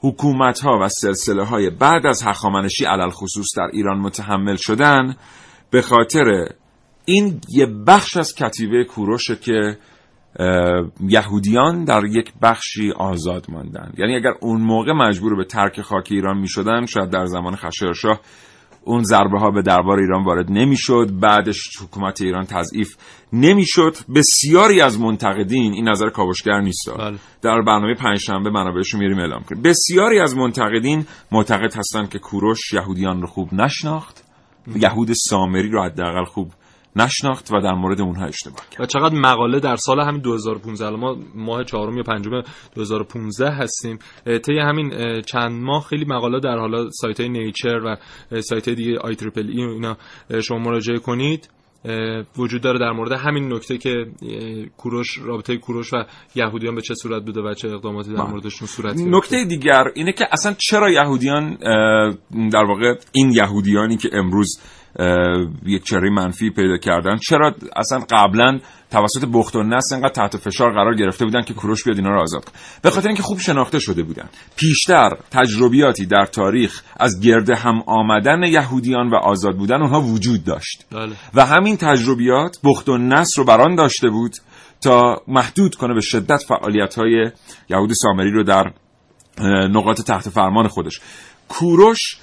حکومت 0.00 0.60
ها 0.60 0.78
و 0.82 0.88
سلسله 0.88 1.44
های 1.44 1.70
بعد 1.70 2.06
از 2.06 2.22
هخامنشی 2.22 2.84
علل 2.84 3.10
خصوص 3.10 3.46
در 3.56 3.70
ایران 3.72 3.98
متحمل 3.98 4.56
شدن 4.56 5.16
به 5.70 5.82
خاطر 5.82 6.48
این 7.04 7.40
یه 7.48 7.66
بخش 7.66 8.16
از 8.16 8.34
کتیبه 8.34 8.84
کوروشه 8.84 9.36
که 9.36 9.78
یهودیان 11.00 11.84
در 11.84 12.04
یک 12.04 12.32
بخشی 12.42 12.92
آزاد 12.92 13.46
ماندن. 13.48 13.92
یعنی 13.98 14.16
اگر 14.16 14.32
اون 14.40 14.60
موقع 14.60 14.92
مجبور 14.92 15.36
به 15.36 15.44
ترک 15.44 15.80
خاک 15.80 16.08
ایران 16.10 16.38
می 16.38 16.48
شدن 16.48 16.86
شاید 16.86 17.10
در 17.10 17.26
زمان 17.26 17.56
خشایارشاه 17.56 18.20
اون 18.84 19.02
ضربه 19.02 19.38
ها 19.38 19.50
به 19.50 19.62
دربار 19.62 19.98
ایران 19.98 20.24
وارد 20.24 20.50
نمی‌شد. 20.50 21.10
بعدش 21.20 21.58
حکومت 21.82 22.20
ایران 22.20 22.44
تضعیف 22.44 22.96
نمی‌شد. 23.32 23.96
بسیاری 24.14 24.80
از 24.80 25.00
منتقدین 25.00 25.72
این 25.72 25.88
نظر 25.88 26.08
کاوشگر 26.08 26.60
نیست. 26.60 26.90
بله. 26.98 27.18
در 27.42 27.62
برنامه 27.62 27.94
پنجشنبه 27.94 28.50
منابعش 28.50 28.94
رو 28.94 29.00
میریم 29.00 29.18
اعلام 29.18 29.42
کنیم. 29.42 29.62
بسیاری 29.62 30.20
از 30.20 30.36
منتقدین 30.36 31.06
معتقد 31.32 31.76
هستند 31.76 32.08
که 32.08 32.18
کوروش 32.18 32.72
یهودیان 32.72 33.20
رو 33.20 33.26
خوب 33.26 33.54
نشناخت. 33.54 34.24
یهود 34.76 35.12
سامری 35.12 35.70
رو 35.70 35.82
حداقل 35.82 36.24
خوب 36.24 36.52
نشناخت 36.96 37.52
و 37.52 37.60
در 37.60 37.72
مورد 37.72 38.00
اونها 38.00 38.26
اشتباه 38.26 38.68
کرد. 38.70 38.80
و 38.80 38.86
چقدر 38.86 39.14
مقاله 39.14 39.60
در 39.60 39.76
سال 39.76 40.00
همین 40.00 40.20
2015 40.20 40.90
ما 40.90 41.16
ماه 41.34 41.64
چهارم 41.64 41.96
یا 41.96 42.02
پنجم 42.02 42.42
2015 42.74 43.50
هستیم 43.50 43.98
طی 44.44 44.58
همین 44.58 45.20
چند 45.20 45.62
ماه 45.62 45.84
خیلی 45.84 46.04
مقاله 46.04 46.40
در 46.40 46.58
حالا 46.58 46.90
سایت 46.90 47.20
های 47.20 47.28
نیچر 47.28 47.80
و 47.84 47.96
سایت 48.40 48.68
دیگه 48.68 48.98
آی 48.98 49.14
تریپل 49.14 49.48
ای 49.48 49.62
اینا 49.62 49.96
شما 50.42 50.58
مراجعه 50.58 50.98
کنید. 50.98 51.48
وجود 52.38 52.62
داره 52.62 52.78
در 52.78 52.92
مورد 52.92 53.12
همین 53.12 53.52
نکته 53.52 53.78
که 53.78 54.06
کوروش 54.76 55.18
رابطه 55.18 55.56
کوروش 55.56 55.94
و 55.94 56.04
یهودیان 56.34 56.74
به 56.74 56.80
چه 56.82 56.94
صورت 56.94 57.24
بوده 57.24 57.40
و 57.40 57.54
چه 57.54 57.68
اقداماتی 57.68 58.12
در 58.12 58.22
موردشون 58.22 58.68
صورت 58.68 58.94
گرفته 58.94 59.10
نکته 59.10 59.44
دیگر 59.44 59.84
اینه 59.94 60.12
که 60.12 60.24
اصلا 60.32 60.54
چرا 60.58 60.90
یهودیان 60.90 61.54
در 62.52 62.64
واقع 62.64 62.94
این 63.12 63.30
یهودیانی 63.30 63.96
که 63.96 64.08
امروز 64.12 64.60
یک 65.66 65.84
چهره 65.84 66.10
منفی 66.10 66.50
پیدا 66.50 66.76
کردن. 66.76 67.16
چرا 67.16 67.54
اصلا 67.76 67.98
قبلا 68.10 68.58
توسط 68.90 69.24
بخت 69.32 69.56
و 69.56 69.62
نس 69.62 69.92
انقدر 69.92 70.12
تحت 70.12 70.36
فشار 70.36 70.72
قرار 70.72 70.94
گرفته 70.94 71.24
بودن 71.24 71.42
که 71.42 71.54
کوروش 71.54 71.84
بیاد 71.84 71.96
اینا 71.96 72.10
رو 72.10 72.22
آزاد 72.22 72.44
کنه؟ 72.44 72.54
به 72.82 72.90
خاطر 72.90 73.08
اینکه 73.08 73.22
خوب 73.22 73.38
شناخته 73.38 73.78
شده 73.78 74.02
بودن. 74.02 74.28
پیشتر 74.56 75.10
تجربیاتی 75.30 76.06
در 76.06 76.26
تاریخ 76.26 76.82
از 77.00 77.20
گرد 77.20 77.50
هم 77.50 77.82
آمدن 77.86 78.42
یهودیان 78.42 79.10
و 79.10 79.14
آزاد 79.14 79.56
بودن 79.56 79.82
اونها 79.82 80.00
وجود 80.00 80.44
داشت. 80.44 80.86
بله. 80.92 81.12
و 81.34 81.46
همین 81.46 81.76
تجربیات 81.76 82.58
بخت 82.64 82.88
و 82.88 82.98
نس 82.98 83.38
رو 83.38 83.44
بران 83.44 83.74
داشته 83.74 84.08
بود 84.08 84.32
تا 84.80 85.22
محدود 85.28 85.74
کنه 85.74 85.94
به 85.94 86.00
شدت 86.00 86.42
فعالیت 86.48 86.94
های 86.94 87.30
یهود 87.70 87.92
سامری 87.92 88.30
رو 88.30 88.44
در 88.44 88.72
نقاط 89.68 90.00
تحت 90.00 90.28
فرمان 90.28 90.68
خودش. 90.68 91.00
کوروش 91.48 92.16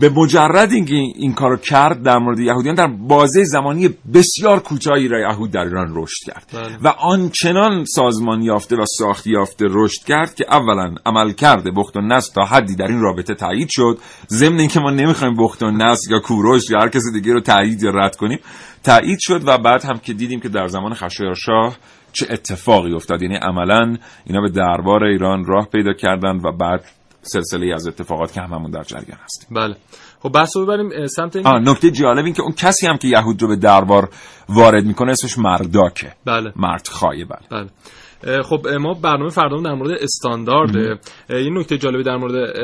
به 0.00 0.08
مجرد 0.08 0.72
اینکه 0.72 0.94
این 0.94 1.32
کارو 1.32 1.56
کرد 1.56 2.02
در 2.02 2.18
مورد 2.18 2.38
یهودیان 2.38 2.74
در 2.74 2.86
بازه 2.86 3.44
زمانی 3.44 3.88
بسیار 4.14 4.60
کوتاهی 4.60 5.08
را 5.08 5.20
یهود 5.20 5.50
در 5.50 5.60
ایران 5.60 5.92
رشد 5.94 6.24
کرد. 6.26 6.46
بله. 6.52 6.78
و 6.82 6.88
آنچنان 6.88 7.84
سازمان 7.84 8.42
یافته 8.42 8.76
و 8.76 8.84
ساخت 8.98 9.26
یافته 9.26 9.66
رشد 9.70 10.04
کرد 10.04 10.34
که 10.34 10.44
اولا 10.50 10.94
عمل 11.06 11.32
کرده 11.32 11.70
بخت 11.70 11.96
و 11.96 12.00
نس 12.00 12.28
تا 12.28 12.44
حدی 12.44 12.76
در 12.76 12.86
این 12.86 13.00
رابطه 13.00 13.34
تایید 13.34 13.68
شد. 13.70 13.98
ضمن 14.28 14.58
اینکه 14.58 14.80
ما 14.80 14.90
نمی‌خوایم 14.90 15.34
بخت 15.36 15.62
و 15.62 15.70
نس 15.70 16.00
یا 16.10 16.18
کوروش 16.18 16.70
یا 16.70 16.78
هر 16.78 16.88
کسی 16.88 17.12
دیگه 17.12 17.32
رو 17.32 17.40
تایید 17.40 17.82
یا 17.82 17.90
رد 17.90 18.16
کنیم 18.16 18.38
تایید 18.84 19.18
شد 19.20 19.48
و 19.48 19.58
بعد 19.58 19.84
هم 19.84 19.98
که 19.98 20.12
دیدیم 20.12 20.40
که 20.40 20.48
در 20.48 20.66
زمان 20.66 20.94
خشایارشاه 20.94 21.76
چه 22.12 22.26
اتفاقی 22.30 22.94
افتاد. 22.94 23.22
یعنی 23.22 23.36
عملا 23.36 23.96
اینا 24.24 24.40
به 24.40 24.50
دربار 24.50 25.04
ایران 25.04 25.44
راه 25.44 25.68
پیدا 25.72 25.92
کردن 25.92 26.36
و 26.36 26.52
بعد 26.52 26.84
سلسله 27.24 27.74
از 27.74 27.86
اتفاقات 27.86 28.32
که 28.32 28.40
هممون 28.40 28.70
در 28.70 28.82
جریان 28.82 29.18
هستیم 29.24 29.56
بله. 29.56 29.76
خب 30.22 30.28
بحث 30.28 30.56
رو 30.56 30.66
ببریم 30.66 31.06
سمت 31.06 31.36
این... 31.36 31.46
نکته 31.46 31.90
جالب 31.90 32.24
این 32.24 32.34
که 32.34 32.42
اون 32.42 32.52
کسی 32.52 32.86
هم 32.86 32.96
که 32.96 33.08
یهود 33.08 33.42
رو 33.42 33.48
به 33.48 33.56
دربار 33.56 34.08
وارد 34.48 34.84
می‌کنه 34.84 35.12
اسمش 35.12 35.38
مرداکه. 35.38 36.12
بله. 36.24 36.52
مرد 36.56 36.88
خواهی 36.88 37.24
بله, 37.24 37.40
بله. 37.50 38.42
خب 38.42 38.68
ما 38.68 38.94
برنامه 38.94 39.30
فردا 39.30 39.60
در 39.60 39.74
مورد 39.74 39.90
استاندارد 39.90 41.00
این 41.30 41.58
نکته 41.58 41.78
جالبی 41.78 42.02
در 42.02 42.16
مورد 42.16 42.54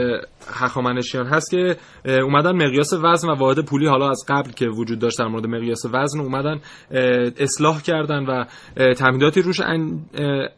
هخامنشیان 0.49 1.27
هست 1.27 1.51
که 1.51 1.77
اومدن 2.05 2.53
مقیاس 2.53 2.93
وزن 3.03 3.29
و 3.29 3.35
واحد 3.35 3.65
پولی 3.65 3.87
حالا 3.87 4.11
از 4.11 4.25
قبل 4.29 4.51
که 4.51 4.67
وجود 4.67 4.99
داشت 4.99 5.19
در 5.19 5.27
مورد 5.27 5.47
مقیاس 5.47 5.83
وزن 5.93 6.21
اومدن 6.21 6.61
اصلاح 7.39 7.83
کردن 7.83 8.25
و 8.25 8.45
تمهیداتی 8.95 9.43
روش 9.43 9.61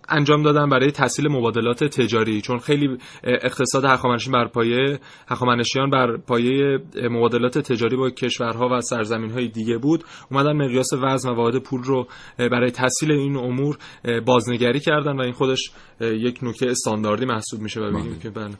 انجام 0.08 0.42
دادن 0.42 0.68
برای 0.68 0.90
تسهیل 0.90 1.28
مبادلات 1.28 1.84
تجاری. 1.84 2.40
چون 2.40 2.58
خیلی 2.58 2.98
اقتصاد 3.24 3.84
هخامنشیان 3.84 4.32
بر 4.32 4.48
پایه 4.48 4.98
هخامنشیان 5.28 5.90
بر 5.90 6.16
پایه 6.16 6.78
مبادلات 7.10 7.58
تجاری 7.58 7.96
با 7.96 8.10
کشورها 8.10 8.68
و 8.72 8.80
سرزمین‌های 8.80 9.48
دیگه 9.48 9.78
بود. 9.78 10.04
اومدن 10.30 10.52
مقیاس 10.52 10.88
وزن 11.02 11.30
و 11.30 11.34
واحد 11.34 11.56
پول 11.56 11.82
رو 11.82 12.06
برای 12.38 12.70
تسهیل 12.70 13.12
این 13.12 13.36
امور 13.36 13.78
بازنگری 14.26 14.80
کردن 14.80 15.16
و 15.16 15.20
این 15.20 15.32
خودش 15.32 15.70
یک 16.00 16.38
نکته 16.42 16.66
استانداردی 16.70 17.24
محسوب 17.26 17.60
میشه 17.60 17.80
و 17.80 18.18
که 18.22 18.30
بله. 18.30 18.54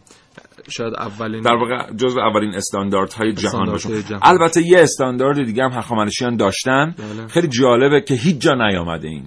شاید 0.71 0.95
اولین 0.95 1.41
در 1.41 1.55
واقع 1.55 1.93
جزو 1.93 2.21
اولین 2.21 2.55
استانداردهای 2.55 3.33
جهان 3.33 3.71
باشه 3.71 3.89
البته 4.23 4.63
یه 4.63 4.81
استاندارد 4.81 5.45
دیگه 5.45 5.63
هم 5.65 5.73
هخامنشیان 5.73 6.37
داشتن. 6.37 6.95
بله. 6.99 7.29
خیلی 7.29 7.49
جالبه 7.49 8.01
که 8.01 8.15
هیچ 8.15 8.39
جا 8.39 8.55
نیامده 8.55 9.09
این. 9.09 9.27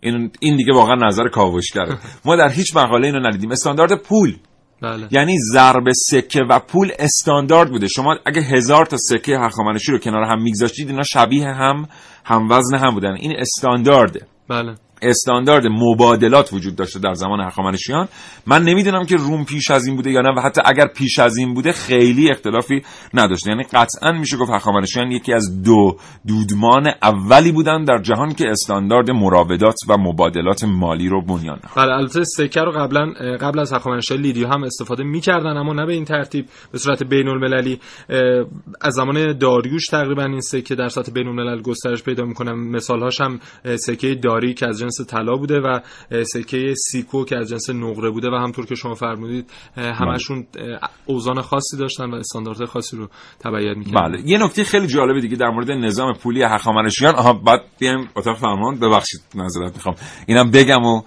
این 0.00 0.30
این 0.40 0.56
دیگه 0.56 0.72
واقعا 0.74 0.94
نظر 0.94 1.28
کاوشگره. 1.28 1.98
ما 2.24 2.36
در 2.36 2.48
هیچ 2.48 2.76
مقاله 2.76 3.06
اینو 3.06 3.28
ندیدیم. 3.28 3.50
استاندارد 3.50 3.94
پول. 3.94 4.36
بله. 4.82 5.08
یعنی 5.10 5.38
ضرب 5.52 5.92
سکه 5.92 6.40
و 6.50 6.58
پول 6.58 6.92
استاندارد 6.98 7.70
بوده. 7.70 7.88
شما 7.88 8.16
اگه 8.26 8.40
هزار 8.40 8.86
تا 8.86 8.96
سکه 8.96 9.38
هخامنشی 9.38 9.92
رو 9.92 9.98
کنار 9.98 10.22
هم 10.22 10.42
میگذاشتید 10.42 10.88
اینا 10.88 11.02
شبیه 11.02 11.48
هم 11.48 11.88
هم 12.24 12.50
وزن 12.50 12.76
هم 12.78 12.94
بودن. 12.94 13.14
این 13.14 13.32
استاندارده. 13.38 14.26
بله. 14.48 14.74
استاندارد 15.02 15.66
مبادلات 15.66 16.52
وجود 16.52 16.76
داشته 16.76 16.98
در 16.98 17.14
زمان 17.14 17.40
هخامنشیان. 17.40 18.08
من 18.46 18.62
نمی‌دونم 18.62 19.06
که 19.06 19.16
روم 19.16 19.44
پیش 19.44 19.70
از 19.70 19.86
این 19.86 19.96
بوده 19.96 20.10
یا 20.10 20.20
نه 20.20 20.34
و 20.36 20.40
حتی 20.40 20.60
اگر 20.64 20.86
پیش 20.86 21.18
از 21.18 21.36
این 21.36 21.54
بوده 21.54 21.72
خیلی 21.72 22.30
اختلافی 22.30 22.82
نداشته. 23.14 23.50
یعنی 23.50 23.62
قطعا 23.62 24.12
میشه 24.12 24.36
گفت 24.36 24.50
هخامنشیان 24.50 25.12
یکی 25.12 25.32
از 25.32 25.62
دو 25.62 25.96
دودمان 26.26 26.86
اولی 27.02 27.52
بودن 27.52 27.84
در 27.84 27.98
جهان 27.98 28.34
که 28.34 28.48
استاندارد 28.48 29.10
مراودات 29.10 29.76
و 29.88 29.96
مبادلات 29.98 30.64
مالی 30.64 31.08
رو 31.08 31.22
بنیان 31.22 31.58
نهاد. 31.64 31.76
بله 31.76 31.96
البته 31.96 32.24
سکه 32.24 32.60
رو 32.60 32.72
قبلا 32.72 33.12
قبل 33.40 33.58
از 33.58 33.72
هخامنشیان 33.72 34.20
لیدیا 34.20 34.48
هم 34.48 34.64
استفاده 34.64 35.04
می‌کردن 35.04 35.56
اما 35.56 35.72
نه 35.72 35.86
به 35.86 35.92
این 35.92 36.04
ترتیب. 36.04 36.46
به 36.72 36.78
صورت 36.78 37.02
بین 37.02 37.28
المللی 37.28 37.80
از 38.80 38.94
زمان 38.94 39.38
داریوش 39.38 39.86
تقریبا 39.86 40.24
این 40.24 40.40
سکه 40.40 40.74
در 40.74 40.88
سطح 40.88 41.12
بین 41.12 41.26
الملل 41.26 41.62
گسترش 41.62 42.02
پیدا 42.02 42.24
می‌کنه. 42.24 42.52
مثال 42.52 43.02
هاش 43.02 43.20
هم 43.20 43.40
سکه 43.76 44.14
داری 44.14 44.54
که 44.54 44.66
از 44.66 44.82
طلا 45.00 45.36
بوده 45.36 45.60
و 45.60 45.80
سکه 46.24 46.74
سیکو 46.90 47.24
که 47.24 47.36
از 47.36 47.48
جنس 47.48 47.70
نقره 47.70 48.10
بوده 48.10 48.28
و 48.30 48.34
همطور 48.34 48.66
که 48.66 48.74
شما 48.74 48.94
فرمودید 48.94 49.50
همشون 49.76 50.46
اوزان 51.06 51.40
خاصی 51.40 51.76
داشتن 51.76 52.10
و 52.10 52.14
استاندارد 52.14 52.64
خاصی 52.64 52.96
رو 52.96 53.08
تبعیت 53.40 53.76
می‌کردن. 53.76 54.12
بله. 54.12 54.22
یه 54.26 54.38
نکته 54.38 54.64
خیلی 54.64 54.86
جالبه 54.86 55.20
دیگه 55.20 55.36
در 55.36 55.50
مورد 55.50 55.70
نظام 55.70 56.12
پولی 56.12 56.42
هخامنشیان. 56.42 57.14
آها 57.14 57.32
بعد 57.32 57.60
بیایم 57.78 58.08
اتاق 58.16 58.36
فرمان. 58.36 58.78
ببخشید 58.78 59.20
نظرت 59.34 59.74
می‌خوام. 59.74 59.94
اینم 60.26 60.50
بگم 60.50 60.82
و 60.84 61.02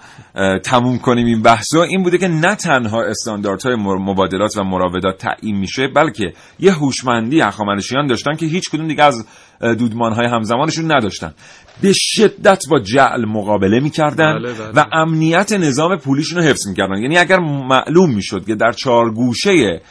تموم 0.63 0.99
کنیم 0.99 1.25
این 1.25 1.41
بحثو. 1.41 1.79
این 1.79 2.03
بوده 2.03 2.17
که 2.17 2.27
نه 2.27 2.55
تنها 2.55 3.03
استانداردهای 3.03 3.75
مبادلات 3.75 4.57
و 4.57 4.63
مراودات 4.63 5.17
تعیین 5.17 5.57
میشه 5.57 5.87
بلکه 5.87 6.33
یه 6.59 6.71
هوشمندی 6.71 7.41
هخامنشیان 7.41 8.07
داشتن 8.07 8.35
که 8.35 8.45
هیچ 8.45 8.69
کدوم 8.69 8.87
دیگه 8.87 9.03
از 9.03 9.27
دودمانهای 9.61 10.25
همزمانشون 10.25 10.91
نداشتن. 10.91 11.33
به 11.81 11.93
شدت 11.95 12.63
با 12.71 12.79
جعل 12.79 13.25
مقابله 13.25 13.79
می‌کردن 13.79 14.33
بله 14.33 14.53
بله. 14.53 14.71
و 14.71 14.85
امنیت 14.91 15.53
نظام 15.53 15.97
پولیشون 15.97 16.37
رو 16.37 16.43
حفظ 16.43 16.67
می‌کردن. 16.67 16.97
یعنی 16.97 17.17
اگر 17.17 17.39
معلوم 17.39 18.15
می‌شد 18.15 18.45
که 18.45 18.55
در 18.55 18.71
چهار 18.71 19.13
گوشه 19.13 19.81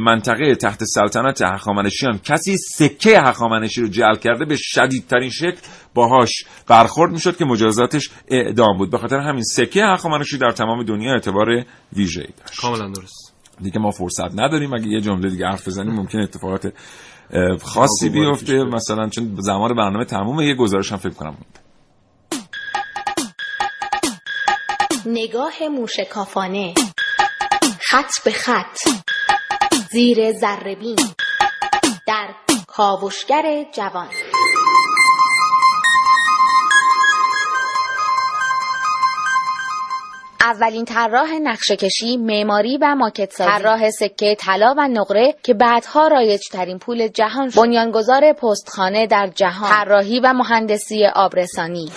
منطقه 0.00 0.54
تحت 0.54 0.84
سلطنت 0.84 1.42
هخامنشیان 1.42 2.18
کسی 2.24 2.56
سکه 2.56 3.20
هخامنشی 3.20 3.80
رو 3.80 3.88
جعل 3.88 4.16
کرده 4.16 4.44
به 4.44 4.56
شدیدترین 4.58 5.30
شکل 5.30 5.58
باهاش 5.94 6.44
برخورد 6.68 7.12
می‌شد 7.12 7.36
که 7.36 7.44
مجازاتش 7.44 8.10
اعدام 8.28 8.78
بود. 8.78 8.90
به 8.90 8.98
خاطر 8.98 9.16
همین 9.16 9.42
سکه 9.42 9.84
هخامنشی 9.84 10.38
در 10.38 10.50
تمام 10.50 10.82
دنیا 10.82 11.12
اعتبار 11.12 11.46
ویژه‌ای 11.92 12.28
داشت. 12.38 12.60
کاملا 12.60 12.88
درست. 12.88 13.32
دیگه 13.62 13.78
ما 13.78 13.90
فرصت 13.90 14.32
نداریم. 14.34 14.74
اگه 14.74 14.86
یه 14.86 15.00
جمله 15.00 15.30
دیگه 15.30 15.46
حرف 15.46 15.68
بزنیم 15.68 15.94
ممکن 15.94 16.18
اتفاقات 16.18 16.72
خاصی 17.62 18.08
بیفته 18.08 18.64
مثلا 18.64 19.08
چون 19.08 19.36
زمان 19.38 19.74
برنامه 19.74 20.04
تموم 20.04 20.40
یه 20.40 20.54
گزارش 20.54 20.92
هم 20.92 20.98
فکر 20.98 21.14
کنم 21.14 21.36
نگاه 25.06 25.68
موشکافانه. 25.70 26.74
خط 27.80 28.10
به 28.24 28.30
خط. 28.30 28.78
زیر 29.90 30.32
زربین 30.32 30.98
در 32.06 32.34
کاوشگر 32.66 33.64
جوان. 33.72 34.08
اولین 40.46 40.84
طراح 40.84 41.32
نقشه 41.42 41.76
کشی، 41.76 42.16
معماری 42.16 42.78
و 42.82 42.94
ماکت 42.94 43.32
سازی، 43.32 43.50
طراح 43.50 43.90
سکه 43.90 44.34
طلا 44.34 44.74
و 44.78 44.88
نقره 44.88 45.34
که 45.42 45.54
بعدها 45.54 46.08
رایج 46.08 46.40
ترین 46.52 46.78
پول 46.78 47.08
جهان 47.08 47.50
شد، 47.50 47.60
بنیانگذار 47.60 48.32
پستخانه 48.32 49.06
در 49.06 49.30
جهان، 49.34 49.70
طراحی 49.70 50.20
و 50.20 50.32
مهندسی 50.32 51.06
آبرسانی. 51.14 51.90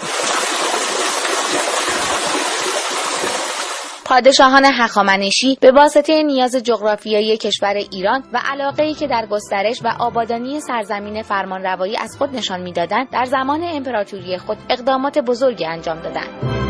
پادشاهان 4.06 4.66
هخامنشی 4.66 5.58
به 5.62 5.72
واسطه 5.72 6.24
نیاز 6.24 6.56
جغرافیایی 6.56 7.38
کشور 7.38 7.74
ایران 7.74 8.24
و 8.34 8.40
علاقه 8.52 8.84
ای 8.84 8.94
که 8.94 9.08
در 9.08 9.26
گسترش 9.26 9.82
و 9.84 9.88
آبادانی 10.00 10.60
سرزمین 10.60 11.22
فرمانروایی 11.24 11.98
از 11.98 12.18
خود 12.18 12.36
نشان 12.36 12.62
می‌دادند 12.62 13.10
در 13.10 13.26
زمان 13.26 13.64
امپراتوری 13.64 14.38
خود 14.38 14.58
اقدامات 14.70 15.20
بزرگی 15.20 15.66
انجام 15.66 16.00
دادند. 16.00 16.69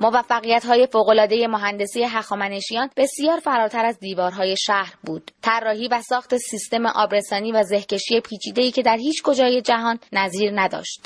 موفقیت 0.00 0.66
های 0.66 0.86
فوقالعاده 0.86 1.46
مهندسی 1.46 2.04
هخامنشیان 2.04 2.90
بسیار 2.96 3.38
فراتر 3.38 3.84
از 3.84 3.98
دیوارهای 3.98 4.56
شهر 4.56 4.94
بود. 5.04 5.30
طراحی 5.42 5.88
و 5.88 6.02
ساخت 6.02 6.36
سیستم 6.36 6.86
آبرسانی 6.86 7.52
و 7.52 7.62
زهکشی 7.62 8.20
پیچیده‌ای 8.20 8.70
که 8.70 8.82
در 8.82 8.96
هیچ 8.96 9.22
کجای 9.22 9.62
جهان 9.62 9.98
نظیر 10.12 10.52
نداشت. 10.54 11.00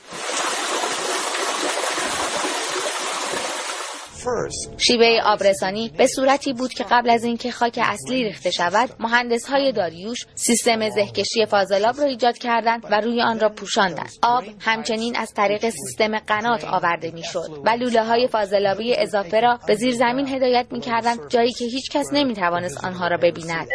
شیوه 4.79 5.21
آبرسانی 5.25 5.89
به 5.99 6.07
صورتی 6.07 6.53
بود 6.53 6.73
که 6.73 6.85
قبل 6.91 7.11
از 7.11 7.25
اینکه 7.25 7.51
خاک 7.51 7.79
اصلی 7.83 8.25
ریخته 8.25 8.51
شود 8.51 8.91
مهندس 9.01 9.47
های 9.47 9.73
داریوش 9.73 10.19
سیستم 10.35 10.89
زهکشی 10.91 11.47
فاضلاب 11.47 11.99
را 11.99 12.05
ایجاد 12.05 12.39
کردند 12.39 12.85
و 12.91 13.01
روی 13.01 13.23
آن 13.23 13.41
را 13.41 13.49
پوشاندند. 13.49 14.11
آب 14.23 14.45
همچنین 14.61 15.17
از 15.17 15.33
طریق 15.37 15.69
سیستم 15.71 16.19
قنات 16.19 16.65
آورده 16.65 17.11
می‌شد 17.11 17.61
و 17.65 17.71
لوله 17.71 18.05
های 18.05 18.29
فاضلابی 18.29 18.97
اضافه 18.97 19.41
را 19.41 19.59
به 19.67 19.75
زیر 19.75 19.95
زمین 19.95 20.29
هدایت 20.29 20.67
می 20.71 20.81
کردند 20.81 21.19
جایی 21.29 21.53
که 21.53 21.65
هیچ 21.65 21.91
کس 21.91 22.07
نمی 22.13 22.35
توانست 22.35 22.85
آنها 22.85 23.09
را 23.09 23.17
ببیند. 23.17 23.69